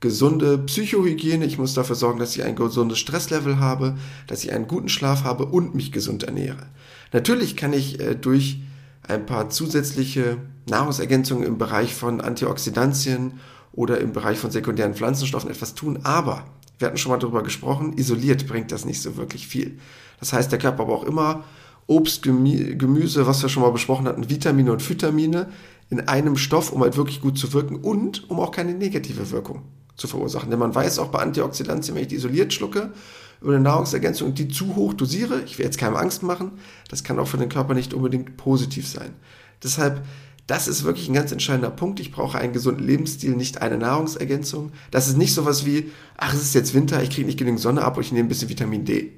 gesunde 0.00 0.58
Psychohygiene. 0.58 1.44
Ich 1.44 1.58
muss 1.58 1.74
dafür 1.74 1.96
sorgen, 1.96 2.18
dass 2.18 2.36
ich 2.36 2.44
ein 2.44 2.56
gesundes 2.56 2.98
Stresslevel 2.98 3.58
habe, 3.58 3.96
dass 4.26 4.44
ich 4.44 4.52
einen 4.52 4.68
guten 4.68 4.88
Schlaf 4.88 5.24
habe 5.24 5.46
und 5.46 5.74
mich 5.74 5.92
gesund 5.92 6.24
ernähre. 6.24 6.66
Natürlich 7.12 7.56
kann 7.56 7.72
ich 7.72 8.00
äh, 8.00 8.14
durch 8.14 8.60
ein 9.06 9.26
paar 9.26 9.50
zusätzliche 9.50 10.38
Nahrungsergänzungen 10.68 11.46
im 11.46 11.58
Bereich 11.58 11.94
von 11.94 12.20
Antioxidantien 12.20 13.40
oder 13.72 14.00
im 14.00 14.12
Bereich 14.12 14.38
von 14.38 14.50
sekundären 14.50 14.94
Pflanzenstoffen 14.94 15.50
etwas 15.50 15.74
tun, 15.74 16.00
aber 16.04 16.44
wir 16.78 16.86
hatten 16.86 16.98
schon 16.98 17.10
mal 17.10 17.18
darüber 17.18 17.42
gesprochen, 17.42 17.96
isoliert 17.96 18.46
bringt 18.46 18.72
das 18.72 18.84
nicht 18.84 19.02
so 19.02 19.16
wirklich 19.16 19.46
viel. 19.46 19.78
Das 20.20 20.32
heißt, 20.32 20.52
der 20.52 20.58
Körper 20.58 20.84
braucht 20.84 21.06
immer 21.06 21.44
Obst, 21.86 22.22
Gemüse, 22.22 23.26
was 23.26 23.42
wir 23.42 23.48
schon 23.48 23.62
mal 23.62 23.72
besprochen 23.72 24.06
hatten, 24.06 24.30
Vitamine 24.30 24.72
und 24.72 24.82
Phytamine 24.82 25.48
in 25.90 26.00
einem 26.08 26.36
Stoff, 26.36 26.72
um 26.72 26.82
halt 26.82 26.96
wirklich 26.96 27.20
gut 27.20 27.38
zu 27.38 27.52
wirken 27.52 27.76
und 27.76 28.30
um 28.30 28.40
auch 28.40 28.50
keine 28.50 28.74
negative 28.74 29.30
Wirkung 29.30 29.62
zu 29.96 30.08
verursachen. 30.08 30.50
Denn 30.50 30.58
man 30.58 30.74
weiß 30.74 30.98
auch 30.98 31.08
bei 31.08 31.18
Antioxidantien, 31.18 31.94
wenn 31.94 32.02
ich 32.02 32.08
die 32.08 32.16
isoliert 32.16 32.52
schlucke, 32.52 32.92
über 33.40 33.52
eine 33.52 33.60
Nahrungsergänzung 33.60 34.28
und 34.28 34.38
die 34.38 34.48
zu 34.48 34.76
hoch 34.76 34.94
dosiere, 34.94 35.42
ich 35.44 35.58
will 35.58 35.66
jetzt 35.66 35.76
keinem 35.78 35.96
Angst 35.96 36.22
machen, 36.22 36.52
das 36.88 37.02
kann 37.04 37.18
auch 37.18 37.26
für 37.26 37.36
den 37.38 37.48
Körper 37.48 37.74
nicht 37.74 37.92
unbedingt 37.92 38.36
positiv 38.36 38.86
sein. 38.86 39.14
Deshalb 39.62 40.02
Das 40.46 40.66
ist 40.66 40.82
wirklich 40.84 41.08
ein 41.08 41.14
ganz 41.14 41.30
entscheidender 41.32 41.70
Punkt. 41.70 42.00
Ich 42.00 42.10
brauche 42.10 42.36
einen 42.38 42.52
gesunden 42.52 42.84
Lebensstil, 42.84 43.36
nicht 43.36 43.62
eine 43.62 43.78
Nahrungsergänzung. 43.78 44.72
Das 44.90 45.08
ist 45.08 45.16
nicht 45.16 45.34
sowas 45.34 45.64
wie, 45.64 45.90
ach, 46.16 46.34
es 46.34 46.42
ist 46.42 46.54
jetzt 46.54 46.74
Winter, 46.74 47.02
ich 47.02 47.10
kriege 47.10 47.26
nicht 47.26 47.38
genügend 47.38 47.60
Sonne 47.60 47.82
ab 47.82 47.96
und 47.96 48.02
ich 48.02 48.12
nehme 48.12 48.26
ein 48.26 48.28
bisschen 48.28 48.48
Vitamin 48.48 48.84
D. 48.84 49.12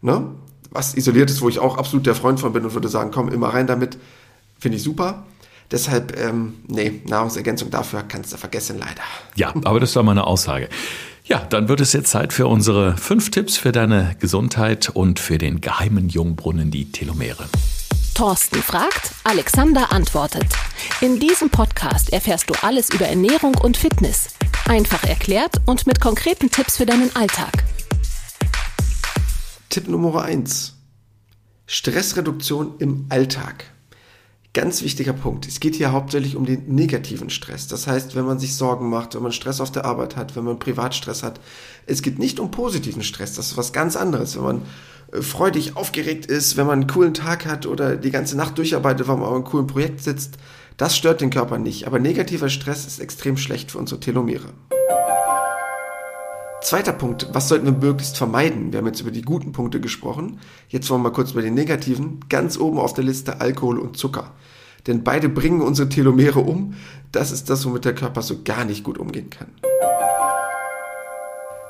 Ne? 0.00 0.30
Was 0.70 0.94
isoliert 0.94 1.30
ist, 1.30 1.40
wo 1.40 1.48
ich 1.48 1.58
auch 1.58 1.78
absolut 1.78 2.06
der 2.06 2.14
Freund 2.14 2.40
von 2.40 2.52
bin 2.52 2.64
und 2.64 2.74
würde 2.74 2.88
sagen, 2.88 3.10
komm, 3.10 3.28
immer 3.28 3.48
rein 3.48 3.66
damit. 3.66 3.98
Finde 4.58 4.76
ich 4.76 4.82
super. 4.82 5.24
Deshalb, 5.70 6.18
ähm, 6.18 6.54
nee, 6.66 7.02
Nahrungsergänzung 7.06 7.70
dafür 7.70 8.02
kannst 8.06 8.32
du 8.32 8.36
vergessen, 8.38 8.78
leider. 8.78 9.02
Ja, 9.36 9.52
aber 9.64 9.80
das 9.80 9.94
war 9.96 10.02
meine 10.02 10.26
Aussage. 10.26 10.68
Ja, 11.24 11.40
dann 11.50 11.68
wird 11.68 11.80
es 11.80 11.92
jetzt 11.92 12.10
Zeit 12.10 12.32
für 12.32 12.46
unsere 12.46 12.96
fünf 12.96 13.30
Tipps 13.30 13.58
für 13.58 13.70
deine 13.70 14.16
Gesundheit 14.18 14.88
und 14.88 15.20
für 15.20 15.36
den 15.36 15.60
geheimen 15.60 16.08
Jungbrunnen, 16.08 16.70
die 16.70 16.90
Telomere. 16.90 17.44
Thorsten 18.14 18.62
fragt, 18.62 19.12
Alexander 19.24 19.92
antwortet. 19.92 20.46
In 21.02 21.20
diesem 21.20 21.50
Podcast 21.50 22.12
erfährst 22.12 22.48
du 22.48 22.54
alles 22.62 22.88
über 22.90 23.06
Ernährung 23.06 23.54
und 23.56 23.76
Fitness. 23.76 24.30
Einfach 24.66 25.04
erklärt 25.04 25.60
und 25.66 25.86
mit 25.86 26.00
konkreten 26.00 26.50
Tipps 26.50 26.78
für 26.78 26.86
deinen 26.86 27.14
Alltag. 27.14 27.64
Tipp 29.68 29.86
Nummer 29.86 30.22
eins: 30.22 30.76
Stressreduktion 31.66 32.74
im 32.78 33.04
Alltag. 33.10 33.66
Ganz 34.54 34.82
wichtiger 34.82 35.12
Punkt. 35.12 35.46
Es 35.46 35.60
geht 35.60 35.74
hier 35.74 35.92
hauptsächlich 35.92 36.36
um 36.36 36.46
den 36.46 36.74
negativen 36.74 37.28
Stress. 37.28 37.68
Das 37.68 37.86
heißt, 37.86 38.16
wenn 38.16 38.24
man 38.24 38.38
sich 38.38 38.56
Sorgen 38.56 38.88
macht, 38.88 39.14
wenn 39.14 39.22
man 39.22 39.32
Stress 39.32 39.60
auf 39.60 39.70
der 39.70 39.84
Arbeit 39.84 40.16
hat, 40.16 40.36
wenn 40.36 40.44
man 40.44 40.58
Privatstress 40.58 41.22
hat. 41.22 41.38
Es 41.84 42.00
geht 42.00 42.18
nicht 42.18 42.40
um 42.40 42.50
positiven 42.50 43.02
Stress. 43.02 43.34
Das 43.34 43.48
ist 43.48 43.56
was 43.58 43.74
ganz 43.74 43.94
anderes. 43.94 44.36
Wenn 44.36 44.44
man 44.44 44.62
äh, 45.12 45.20
freudig 45.20 45.76
aufgeregt 45.76 46.24
ist, 46.24 46.56
wenn 46.56 46.66
man 46.66 46.80
einen 46.80 46.88
coolen 46.88 47.12
Tag 47.12 47.44
hat 47.44 47.66
oder 47.66 47.96
die 47.96 48.10
ganze 48.10 48.38
Nacht 48.38 48.56
durcharbeitet, 48.56 49.06
weil 49.06 49.16
man 49.16 49.26
auf 49.26 49.34
einem 49.34 49.44
coolen 49.44 49.66
Projekt 49.66 50.02
sitzt, 50.02 50.38
das 50.78 50.96
stört 50.96 51.20
den 51.20 51.30
Körper 51.30 51.58
nicht. 51.58 51.86
Aber 51.86 51.98
negativer 51.98 52.48
Stress 52.48 52.86
ist 52.86 53.00
extrem 53.00 53.36
schlecht 53.36 53.72
für 53.72 53.78
unsere 53.78 54.00
Telomere. 54.00 54.54
Zweiter 56.60 56.92
Punkt, 56.92 57.28
was 57.32 57.48
sollten 57.48 57.66
wir 57.66 57.72
möglichst 57.72 58.18
vermeiden? 58.18 58.72
Wir 58.72 58.80
haben 58.80 58.86
jetzt 58.86 59.00
über 59.00 59.12
die 59.12 59.22
guten 59.22 59.52
Punkte 59.52 59.80
gesprochen. 59.80 60.40
Jetzt 60.68 60.90
wollen 60.90 61.00
wir 61.00 61.10
mal 61.10 61.14
kurz 61.14 61.30
über 61.30 61.42
die 61.42 61.52
negativen. 61.52 62.18
Ganz 62.28 62.58
oben 62.58 62.78
auf 62.78 62.94
der 62.94 63.04
Liste 63.04 63.40
Alkohol 63.40 63.78
und 63.78 63.96
Zucker. 63.96 64.32
Denn 64.88 65.04
beide 65.04 65.28
bringen 65.28 65.62
unsere 65.62 65.88
Telomere 65.88 66.40
um. 66.40 66.74
Das 67.12 67.30
ist 67.30 67.48
das, 67.48 67.64
womit 67.64 67.84
der 67.84 67.94
Körper 67.94 68.22
so 68.22 68.42
gar 68.42 68.64
nicht 68.64 68.82
gut 68.82 68.98
umgehen 68.98 69.30
kann. 69.30 69.48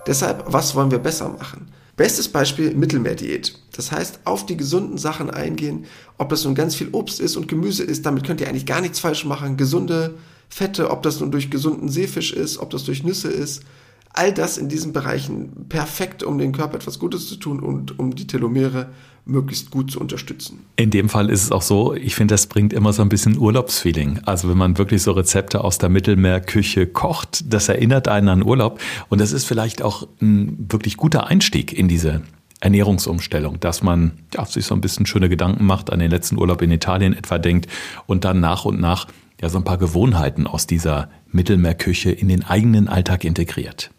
Deshalb, 0.06 0.44
was 0.46 0.74
wollen 0.74 0.90
wir 0.90 0.98
besser 0.98 1.28
machen? 1.28 1.70
Bestes 1.96 2.28
Beispiel 2.28 2.74
Mittelmeerdiät. 2.74 3.60
Das 3.72 3.92
heißt, 3.92 4.20
auf 4.24 4.46
die 4.46 4.56
gesunden 4.56 4.96
Sachen 4.96 5.28
eingehen, 5.28 5.84
ob 6.16 6.30
das 6.30 6.44
nun 6.44 6.54
ganz 6.54 6.74
viel 6.74 6.88
Obst 6.92 7.20
ist 7.20 7.36
und 7.36 7.46
Gemüse 7.46 7.84
ist, 7.84 8.06
damit 8.06 8.24
könnt 8.24 8.40
ihr 8.40 8.48
eigentlich 8.48 8.66
gar 8.66 8.80
nichts 8.80 9.00
falsch 9.00 9.26
machen. 9.26 9.58
Gesunde 9.58 10.14
Fette, 10.48 10.90
ob 10.90 11.02
das 11.02 11.20
nun 11.20 11.30
durch 11.30 11.50
gesunden 11.50 11.90
Seefisch 11.90 12.32
ist, 12.32 12.56
ob 12.56 12.70
das 12.70 12.84
durch 12.84 13.04
Nüsse 13.04 13.28
ist 13.28 13.64
all 14.12 14.32
das 14.32 14.58
in 14.58 14.68
diesen 14.68 14.92
Bereichen 14.92 15.66
perfekt, 15.68 16.22
um 16.22 16.38
dem 16.38 16.52
Körper 16.52 16.76
etwas 16.76 16.98
Gutes 16.98 17.28
zu 17.28 17.36
tun 17.36 17.60
und 17.60 17.98
um 17.98 18.14
die 18.14 18.26
Telomere 18.26 18.88
möglichst 19.28 19.70
gut 19.70 19.90
zu 19.90 20.00
unterstützen. 20.00 20.60
In 20.76 20.90
dem 20.90 21.08
Fall 21.08 21.28
ist 21.28 21.42
es 21.42 21.52
auch 21.52 21.62
so, 21.62 21.94
ich 21.94 22.14
finde, 22.14 22.32
das 22.32 22.46
bringt 22.46 22.72
immer 22.72 22.92
so 22.92 23.02
ein 23.02 23.10
bisschen 23.10 23.38
Urlaubsfeeling. 23.38 24.20
Also 24.24 24.48
wenn 24.48 24.56
man 24.56 24.78
wirklich 24.78 25.02
so 25.02 25.12
Rezepte 25.12 25.62
aus 25.62 25.78
der 25.78 25.90
Mittelmeerküche 25.90 26.86
kocht, 26.86 27.52
das 27.52 27.68
erinnert 27.68 28.08
einen 28.08 28.28
an 28.28 28.42
Urlaub 28.42 28.80
und 29.10 29.20
das 29.20 29.32
ist 29.32 29.44
vielleicht 29.44 29.82
auch 29.82 30.08
ein 30.20 30.66
wirklich 30.70 30.96
guter 30.96 31.26
Einstieg 31.26 31.72
in 31.72 31.88
diese 31.88 32.22
Ernährungsumstellung, 32.60 33.60
dass 33.60 33.82
man 33.82 34.12
ja, 34.34 34.44
sich 34.44 34.66
so 34.66 34.74
ein 34.74 34.80
bisschen 34.80 35.06
schöne 35.06 35.28
Gedanken 35.28 35.64
macht, 35.64 35.92
an 35.92 36.00
den 36.00 36.10
letzten 36.10 36.38
Urlaub 36.38 36.62
in 36.62 36.70
Italien 36.70 37.12
etwa 37.12 37.38
denkt 37.38 37.68
und 38.06 38.24
dann 38.24 38.40
nach 38.40 38.64
und 38.64 38.80
nach 38.80 39.06
ja 39.40 39.48
so 39.48 39.58
ein 39.58 39.64
paar 39.64 39.78
Gewohnheiten 39.78 40.46
aus 40.46 40.66
dieser 40.66 41.08
Mittelmeerküche 41.30 42.10
in 42.10 42.28
den 42.28 42.44
eigenen 42.44 42.88
Alltag 42.88 43.24
integriert. 43.24 43.90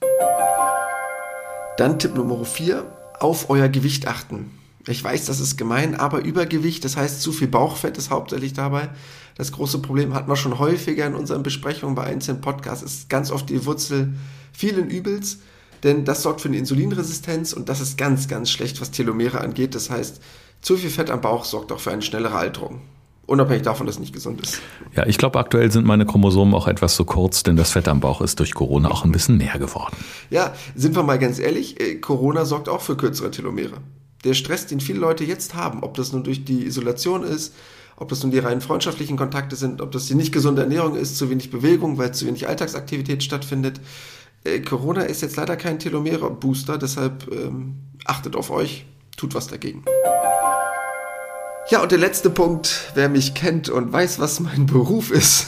Dann 1.79 1.97
Tipp 1.97 2.13
Nummer 2.13 2.43
4, 2.43 2.85
auf 3.21 3.49
euer 3.49 3.69
Gewicht 3.69 4.05
achten. 4.05 4.51
Ich 4.85 5.01
weiß, 5.01 5.27
das 5.27 5.39
ist 5.39 5.55
gemein, 5.55 5.95
aber 5.95 6.25
Übergewicht, 6.25 6.83
das 6.83 6.97
heißt 6.97 7.21
zu 7.21 7.31
viel 7.31 7.47
Bauchfett 7.47 7.97
ist 7.97 8.09
hauptsächlich 8.09 8.51
dabei. 8.51 8.89
Das 9.35 9.53
große 9.53 9.79
Problem 9.79 10.13
hatten 10.13 10.29
wir 10.29 10.35
schon 10.35 10.59
häufiger 10.59 11.07
in 11.07 11.15
unseren 11.15 11.41
Besprechungen 11.41 11.95
bei 11.95 12.03
einzelnen 12.03 12.41
Podcasts, 12.41 12.83
ist 12.83 13.07
ganz 13.07 13.31
oft 13.31 13.49
die 13.49 13.65
Wurzel 13.65 14.11
vielen 14.51 14.89
Übels, 14.89 15.37
denn 15.83 16.03
das 16.03 16.21
sorgt 16.21 16.41
für 16.41 16.49
eine 16.49 16.57
Insulinresistenz 16.57 17.53
und 17.53 17.69
das 17.69 17.79
ist 17.79 17.97
ganz, 17.97 18.27
ganz 18.27 18.51
schlecht, 18.51 18.81
was 18.81 18.91
Telomere 18.91 19.39
angeht. 19.39 19.73
Das 19.73 19.89
heißt, 19.89 20.19
zu 20.61 20.75
viel 20.75 20.89
Fett 20.89 21.09
am 21.09 21.21
Bauch 21.21 21.45
sorgt 21.45 21.71
auch 21.71 21.79
für 21.79 21.91
eine 21.91 22.01
schnellere 22.01 22.35
Alterung. 22.35 22.81
Unabhängig 23.29 23.61
davon, 23.61 23.85
dass 23.85 23.97
es 23.97 23.99
nicht 23.99 24.13
gesund 24.13 24.41
ist. 24.41 24.59
Ja, 24.95 25.05
ich 25.05 25.19
glaube, 25.19 25.37
aktuell 25.37 25.71
sind 25.71 25.85
meine 25.85 26.03
Chromosomen 26.03 26.55
auch 26.55 26.67
etwas 26.67 26.95
zu 26.95 27.05
kurz, 27.05 27.43
denn 27.43 27.55
das 27.55 27.73
Fett 27.73 27.87
am 27.87 27.99
Bauch 27.99 28.21
ist 28.21 28.39
durch 28.39 28.55
Corona 28.55 28.89
auch 28.89 29.05
ein 29.05 29.11
bisschen 29.11 29.37
mehr 29.37 29.59
geworden. 29.59 29.95
Ja, 30.31 30.55
sind 30.75 30.95
wir 30.95 31.03
mal 31.03 31.19
ganz 31.19 31.37
ehrlich, 31.37 31.79
äh, 31.79 31.95
Corona 31.97 32.45
sorgt 32.45 32.69
auch 32.69 32.81
für 32.81 32.97
kürzere 32.97 33.29
Telomere. 33.29 33.77
Der 34.23 34.33
Stress, 34.33 34.65
den 34.65 34.79
viele 34.79 34.97
Leute 34.97 35.25
jetzt 35.25 35.53
haben, 35.53 35.83
ob 35.83 35.93
das 35.93 36.11
nun 36.11 36.23
durch 36.23 36.43
die 36.43 36.65
Isolation 36.65 37.23
ist, 37.23 37.53
ob 37.97 38.09
das 38.09 38.23
nun 38.23 38.31
die 38.31 38.39
rein 38.39 38.61
freundschaftlichen 38.61 39.15
Kontakte 39.15 39.55
sind, 39.55 39.79
ob 39.79 39.91
das 39.91 40.07
die 40.07 40.15
nicht 40.15 40.31
gesunde 40.31 40.63
Ernährung 40.63 40.95
ist, 40.95 41.15
zu 41.15 41.29
wenig 41.29 41.51
Bewegung, 41.51 41.99
weil 41.99 42.11
zu 42.11 42.25
wenig 42.25 42.47
Alltagsaktivität 42.47 43.21
stattfindet. 43.21 43.79
Äh, 44.43 44.61
Corona 44.61 45.03
ist 45.03 45.21
jetzt 45.21 45.35
leider 45.35 45.55
kein 45.55 45.77
Telomere-Booster, 45.77 46.79
deshalb 46.79 47.31
ähm, 47.31 47.75
achtet 48.05 48.35
auf 48.35 48.49
euch, 48.49 48.87
tut 49.17 49.35
was 49.35 49.45
dagegen. 49.45 49.83
Ja, 51.69 51.83
und 51.83 51.91
der 51.91 51.99
letzte 51.99 52.31
Punkt, 52.31 52.89
wer 52.95 53.09
mich 53.09 53.35
kennt 53.35 53.69
und 53.69 53.93
weiß, 53.93 54.17
was 54.17 54.39
mein 54.39 54.65
Beruf 54.65 55.11
ist, 55.11 55.45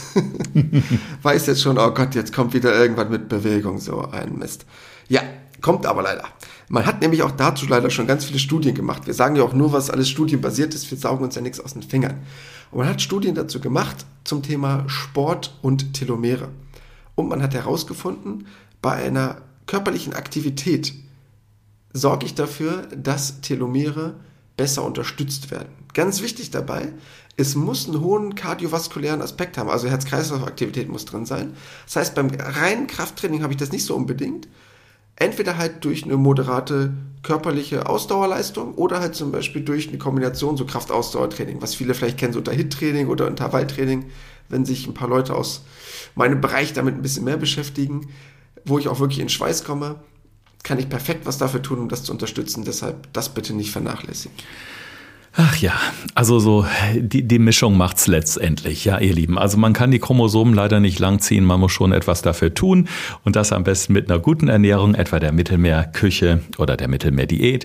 weiß 1.22 1.46
jetzt 1.46 1.62
schon, 1.62 1.78
oh 1.78 1.90
Gott, 1.90 2.14
jetzt 2.14 2.32
kommt 2.32 2.54
wieder 2.54 2.72
irgendwann 2.72 3.10
mit 3.10 3.28
Bewegung 3.28 3.80
so 3.80 4.08
ein 4.08 4.38
Mist. 4.38 4.64
Ja, 5.08 5.22
kommt 5.60 5.84
aber 5.84 6.02
leider. 6.02 6.22
Man 6.68 6.86
hat 6.86 7.00
nämlich 7.00 7.24
auch 7.24 7.32
dazu 7.32 7.66
leider 7.66 7.90
schon 7.90 8.06
ganz 8.06 8.24
viele 8.24 8.38
Studien 8.38 8.76
gemacht. 8.76 9.08
Wir 9.08 9.14
sagen 9.14 9.34
ja 9.34 9.42
auch 9.42 9.52
nur, 9.52 9.72
was 9.72 9.90
alles 9.90 10.08
studienbasiert 10.08 10.76
ist. 10.76 10.88
Wir 10.92 10.96
saugen 10.96 11.24
uns 11.24 11.34
ja 11.34 11.42
nichts 11.42 11.58
aus 11.58 11.72
den 11.72 11.82
Fingern. 11.82 12.20
Und 12.70 12.78
man 12.78 12.88
hat 12.88 13.02
Studien 13.02 13.34
dazu 13.34 13.58
gemacht 13.58 14.06
zum 14.22 14.44
Thema 14.44 14.84
Sport 14.86 15.58
und 15.60 15.92
Telomere. 15.92 16.50
Und 17.16 17.28
man 17.30 17.42
hat 17.42 17.52
herausgefunden, 17.52 18.46
bei 18.80 18.92
einer 18.92 19.38
körperlichen 19.66 20.12
Aktivität 20.12 20.94
sorge 21.92 22.26
ich 22.26 22.36
dafür, 22.36 22.86
dass 22.96 23.40
Telomere 23.40 24.14
besser 24.56 24.84
unterstützt 24.84 25.50
werden. 25.50 25.81
Ganz 25.94 26.22
wichtig 26.22 26.50
dabei, 26.50 26.92
es 27.36 27.54
muss 27.54 27.88
einen 27.88 28.00
hohen 28.00 28.34
kardiovaskulären 28.34 29.22
Aspekt 29.22 29.56
haben, 29.56 29.70
also 29.70 29.88
Herz-Kreislauf-Aktivität 29.88 30.88
muss 30.88 31.04
drin 31.04 31.26
sein. 31.26 31.54
Das 31.86 31.96
heißt, 31.96 32.14
beim 32.14 32.28
reinen 32.30 32.86
Krafttraining 32.86 33.42
habe 33.42 33.52
ich 33.52 33.58
das 33.58 33.72
nicht 33.72 33.84
so 33.84 33.94
unbedingt. 33.94 34.48
Entweder 35.16 35.56
halt 35.56 35.84
durch 35.84 36.04
eine 36.04 36.16
moderate 36.16 36.92
körperliche 37.22 37.88
Ausdauerleistung 37.88 38.74
oder 38.74 39.00
halt 39.00 39.14
zum 39.14 39.32
Beispiel 39.32 39.62
durch 39.62 39.88
eine 39.88 39.98
Kombination 39.98 40.56
so 40.56 40.64
Kraft-Ausdauertraining, 40.66 41.62
was 41.62 41.74
viele 41.74 41.94
vielleicht 41.94 42.18
kennen, 42.18 42.32
so 42.32 42.38
unter 42.38 42.52
HIT-Training 42.52 43.08
oder 43.08 43.28
Intervalltraining, 43.28 44.06
wenn 44.48 44.64
sich 44.64 44.86
ein 44.86 44.94
paar 44.94 45.08
Leute 45.08 45.34
aus 45.34 45.62
meinem 46.14 46.40
Bereich 46.40 46.72
damit 46.72 46.94
ein 46.94 47.02
bisschen 47.02 47.24
mehr 47.24 47.36
beschäftigen, 47.36 48.08
wo 48.64 48.78
ich 48.78 48.88
auch 48.88 49.00
wirklich 49.00 49.20
in 49.20 49.28
Schweiß 49.28 49.64
komme 49.64 50.00
kann 50.62 50.78
ich 50.78 50.88
perfekt 50.88 51.26
was 51.26 51.38
dafür 51.38 51.62
tun, 51.62 51.80
um 51.80 51.88
das 51.88 52.04
zu 52.04 52.12
unterstützen. 52.12 52.64
Deshalb 52.64 53.12
das 53.12 53.30
bitte 53.30 53.54
nicht 53.54 53.72
vernachlässigen. 53.72 54.36
Ach 55.34 55.56
ja, 55.56 55.72
also 56.14 56.38
so 56.38 56.66
die, 56.94 57.26
die 57.26 57.38
Mischung 57.38 57.78
macht's 57.78 58.06
letztendlich, 58.06 58.84
ja, 58.84 58.98
ihr 58.98 59.14
Lieben. 59.14 59.38
Also 59.38 59.56
man 59.56 59.72
kann 59.72 59.90
die 59.90 59.98
Chromosomen 59.98 60.52
leider 60.52 60.78
nicht 60.78 60.98
langziehen, 60.98 61.44
man 61.44 61.58
muss 61.58 61.72
schon 61.72 61.92
etwas 61.92 62.20
dafür 62.20 62.52
tun 62.52 62.88
und 63.24 63.34
das 63.34 63.50
am 63.52 63.64
besten 63.64 63.94
mit 63.94 64.10
einer 64.10 64.20
guten 64.20 64.48
Ernährung, 64.48 64.94
etwa 64.94 65.18
der 65.20 65.32
Mittelmeerküche 65.32 66.40
oder 66.58 66.76
der 66.76 66.88
Mittelmeerdiät. 66.88 67.64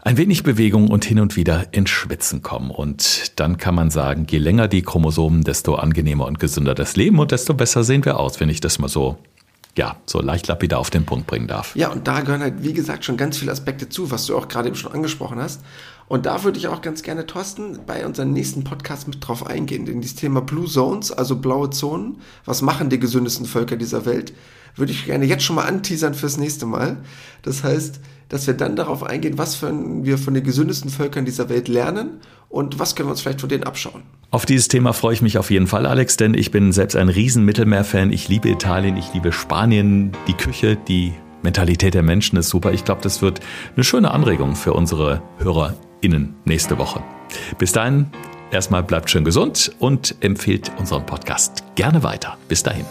Ein 0.00 0.16
wenig 0.16 0.44
Bewegung 0.44 0.88
und 0.88 1.04
hin 1.04 1.20
und 1.20 1.36
wieder 1.36 1.66
ins 1.72 1.90
Schwitzen 1.90 2.40
kommen. 2.40 2.70
Und 2.70 3.38
dann 3.38 3.58
kann 3.58 3.74
man 3.74 3.90
sagen, 3.90 4.26
je 4.30 4.38
länger 4.38 4.66
die 4.66 4.80
Chromosomen, 4.80 5.42
desto 5.42 5.74
angenehmer 5.74 6.24
und 6.24 6.40
gesünder 6.40 6.74
das 6.74 6.96
Leben 6.96 7.18
und 7.18 7.32
desto 7.32 7.52
besser 7.52 7.84
sehen 7.84 8.04
wir 8.06 8.18
aus, 8.18 8.40
wenn 8.40 8.48
ich 8.48 8.60
das 8.60 8.78
mal 8.78 8.88
so 8.88 9.18
ja, 9.76 9.96
so 10.06 10.20
leicht 10.20 10.48
lapidar 10.48 10.80
auf 10.80 10.90
den 10.90 11.06
Punkt 11.06 11.26
bringen 11.26 11.46
darf. 11.46 11.74
Ja, 11.76 11.88
und 11.88 12.08
da 12.08 12.20
gehören 12.20 12.42
halt, 12.42 12.64
wie 12.64 12.72
gesagt, 12.72 13.04
schon 13.04 13.16
ganz 13.16 13.38
viele 13.38 13.52
Aspekte 13.52 13.88
zu, 13.88 14.10
was 14.10 14.26
du 14.26 14.36
auch 14.36 14.48
gerade 14.48 14.66
eben 14.68 14.76
schon 14.76 14.92
angesprochen 14.92 15.38
hast. 15.38 15.62
Und 16.08 16.24
da 16.26 16.42
würde 16.42 16.58
ich 16.58 16.68
auch 16.68 16.80
ganz 16.80 17.02
gerne, 17.02 17.26
Thorsten, 17.26 17.80
bei 17.86 18.06
unserem 18.06 18.32
nächsten 18.32 18.64
Podcast 18.64 19.08
mit 19.08 19.18
drauf 19.20 19.46
eingehen. 19.46 19.84
Denn 19.84 20.00
dieses 20.00 20.16
Thema 20.16 20.40
Blue 20.40 20.66
Zones, 20.66 21.12
also 21.12 21.36
blaue 21.36 21.70
Zonen, 21.70 22.16
was 22.46 22.62
machen 22.62 22.88
die 22.88 22.98
gesündesten 22.98 23.46
Völker 23.46 23.76
dieser 23.76 24.06
Welt, 24.06 24.32
würde 24.74 24.92
ich 24.92 25.06
gerne 25.06 25.26
jetzt 25.26 25.44
schon 25.44 25.56
mal 25.56 25.66
anteasern 25.66 26.14
fürs 26.14 26.38
nächste 26.38 26.64
Mal. 26.64 26.98
Das 27.42 27.62
heißt, 27.62 28.00
dass 28.28 28.46
wir 28.46 28.54
dann 28.54 28.76
darauf 28.76 29.02
eingehen, 29.02 29.38
was 29.38 29.60
wir 29.62 30.18
von 30.18 30.34
den 30.34 30.44
gesündesten 30.44 30.90
Völkern 30.90 31.24
dieser 31.24 31.48
Welt 31.48 31.68
lernen 31.68 32.20
und 32.48 32.78
was 32.78 32.94
können 32.94 33.08
wir 33.08 33.12
uns 33.12 33.20
vielleicht 33.20 33.40
von 33.40 33.48
denen 33.48 33.64
abschauen. 33.64 34.02
Auf 34.30 34.46
dieses 34.46 34.68
Thema 34.68 34.92
freue 34.92 35.14
ich 35.14 35.22
mich 35.22 35.38
auf 35.38 35.50
jeden 35.50 35.66
Fall, 35.66 35.86
Alex, 35.86 36.16
denn 36.16 36.34
ich 36.34 36.50
bin 36.50 36.72
selbst 36.72 36.96
ein 36.96 37.08
riesen 37.08 37.44
Mittelmeer-Fan. 37.44 38.12
Ich 38.12 38.28
liebe 38.28 38.48
Italien, 38.48 38.96
ich 38.96 39.12
liebe 39.14 39.32
Spanien, 39.32 40.12
die 40.26 40.34
Küche, 40.34 40.76
die 40.76 41.12
Mentalität 41.42 41.94
der 41.94 42.02
Menschen 42.02 42.36
ist 42.36 42.48
super. 42.48 42.72
Ich 42.72 42.84
glaube, 42.84 43.00
das 43.02 43.22
wird 43.22 43.40
eine 43.74 43.84
schöne 43.84 44.10
Anregung 44.10 44.56
für 44.56 44.74
unsere 44.74 45.22
HörerInnen 45.98 46.34
nächste 46.44 46.78
Woche. 46.78 47.02
Bis 47.58 47.72
dahin, 47.72 48.06
erstmal 48.50 48.82
bleibt 48.82 49.10
schön 49.10 49.24
gesund 49.24 49.72
und 49.78 50.14
empfehlt 50.20 50.70
unseren 50.78 51.04
Podcast 51.04 51.64
gerne 51.74 52.02
weiter. 52.02 52.36
Bis 52.48 52.62
dahin. 52.62 52.84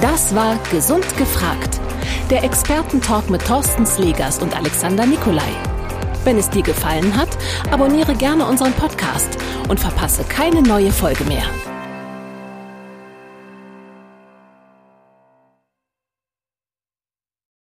Das 0.00 0.34
war 0.34 0.58
Gesund 0.70 1.04
gefragt. 1.16 1.80
Der 2.30 2.44
Expertentalk 2.44 3.28
mit 3.28 3.44
Thorsten 3.44 3.86
Slegers 3.86 4.38
und 4.38 4.56
Alexander 4.56 5.04
Nikolai. 5.06 5.50
Wenn 6.24 6.38
es 6.38 6.50
dir 6.50 6.62
gefallen 6.62 7.16
hat, 7.16 7.30
abonniere 7.70 8.14
gerne 8.14 8.46
unseren 8.46 8.72
Podcast 8.72 9.38
und 9.68 9.80
verpasse 9.80 10.22
keine 10.24 10.62
neue 10.62 10.92
Folge 10.92 11.24
mehr. 11.24 11.44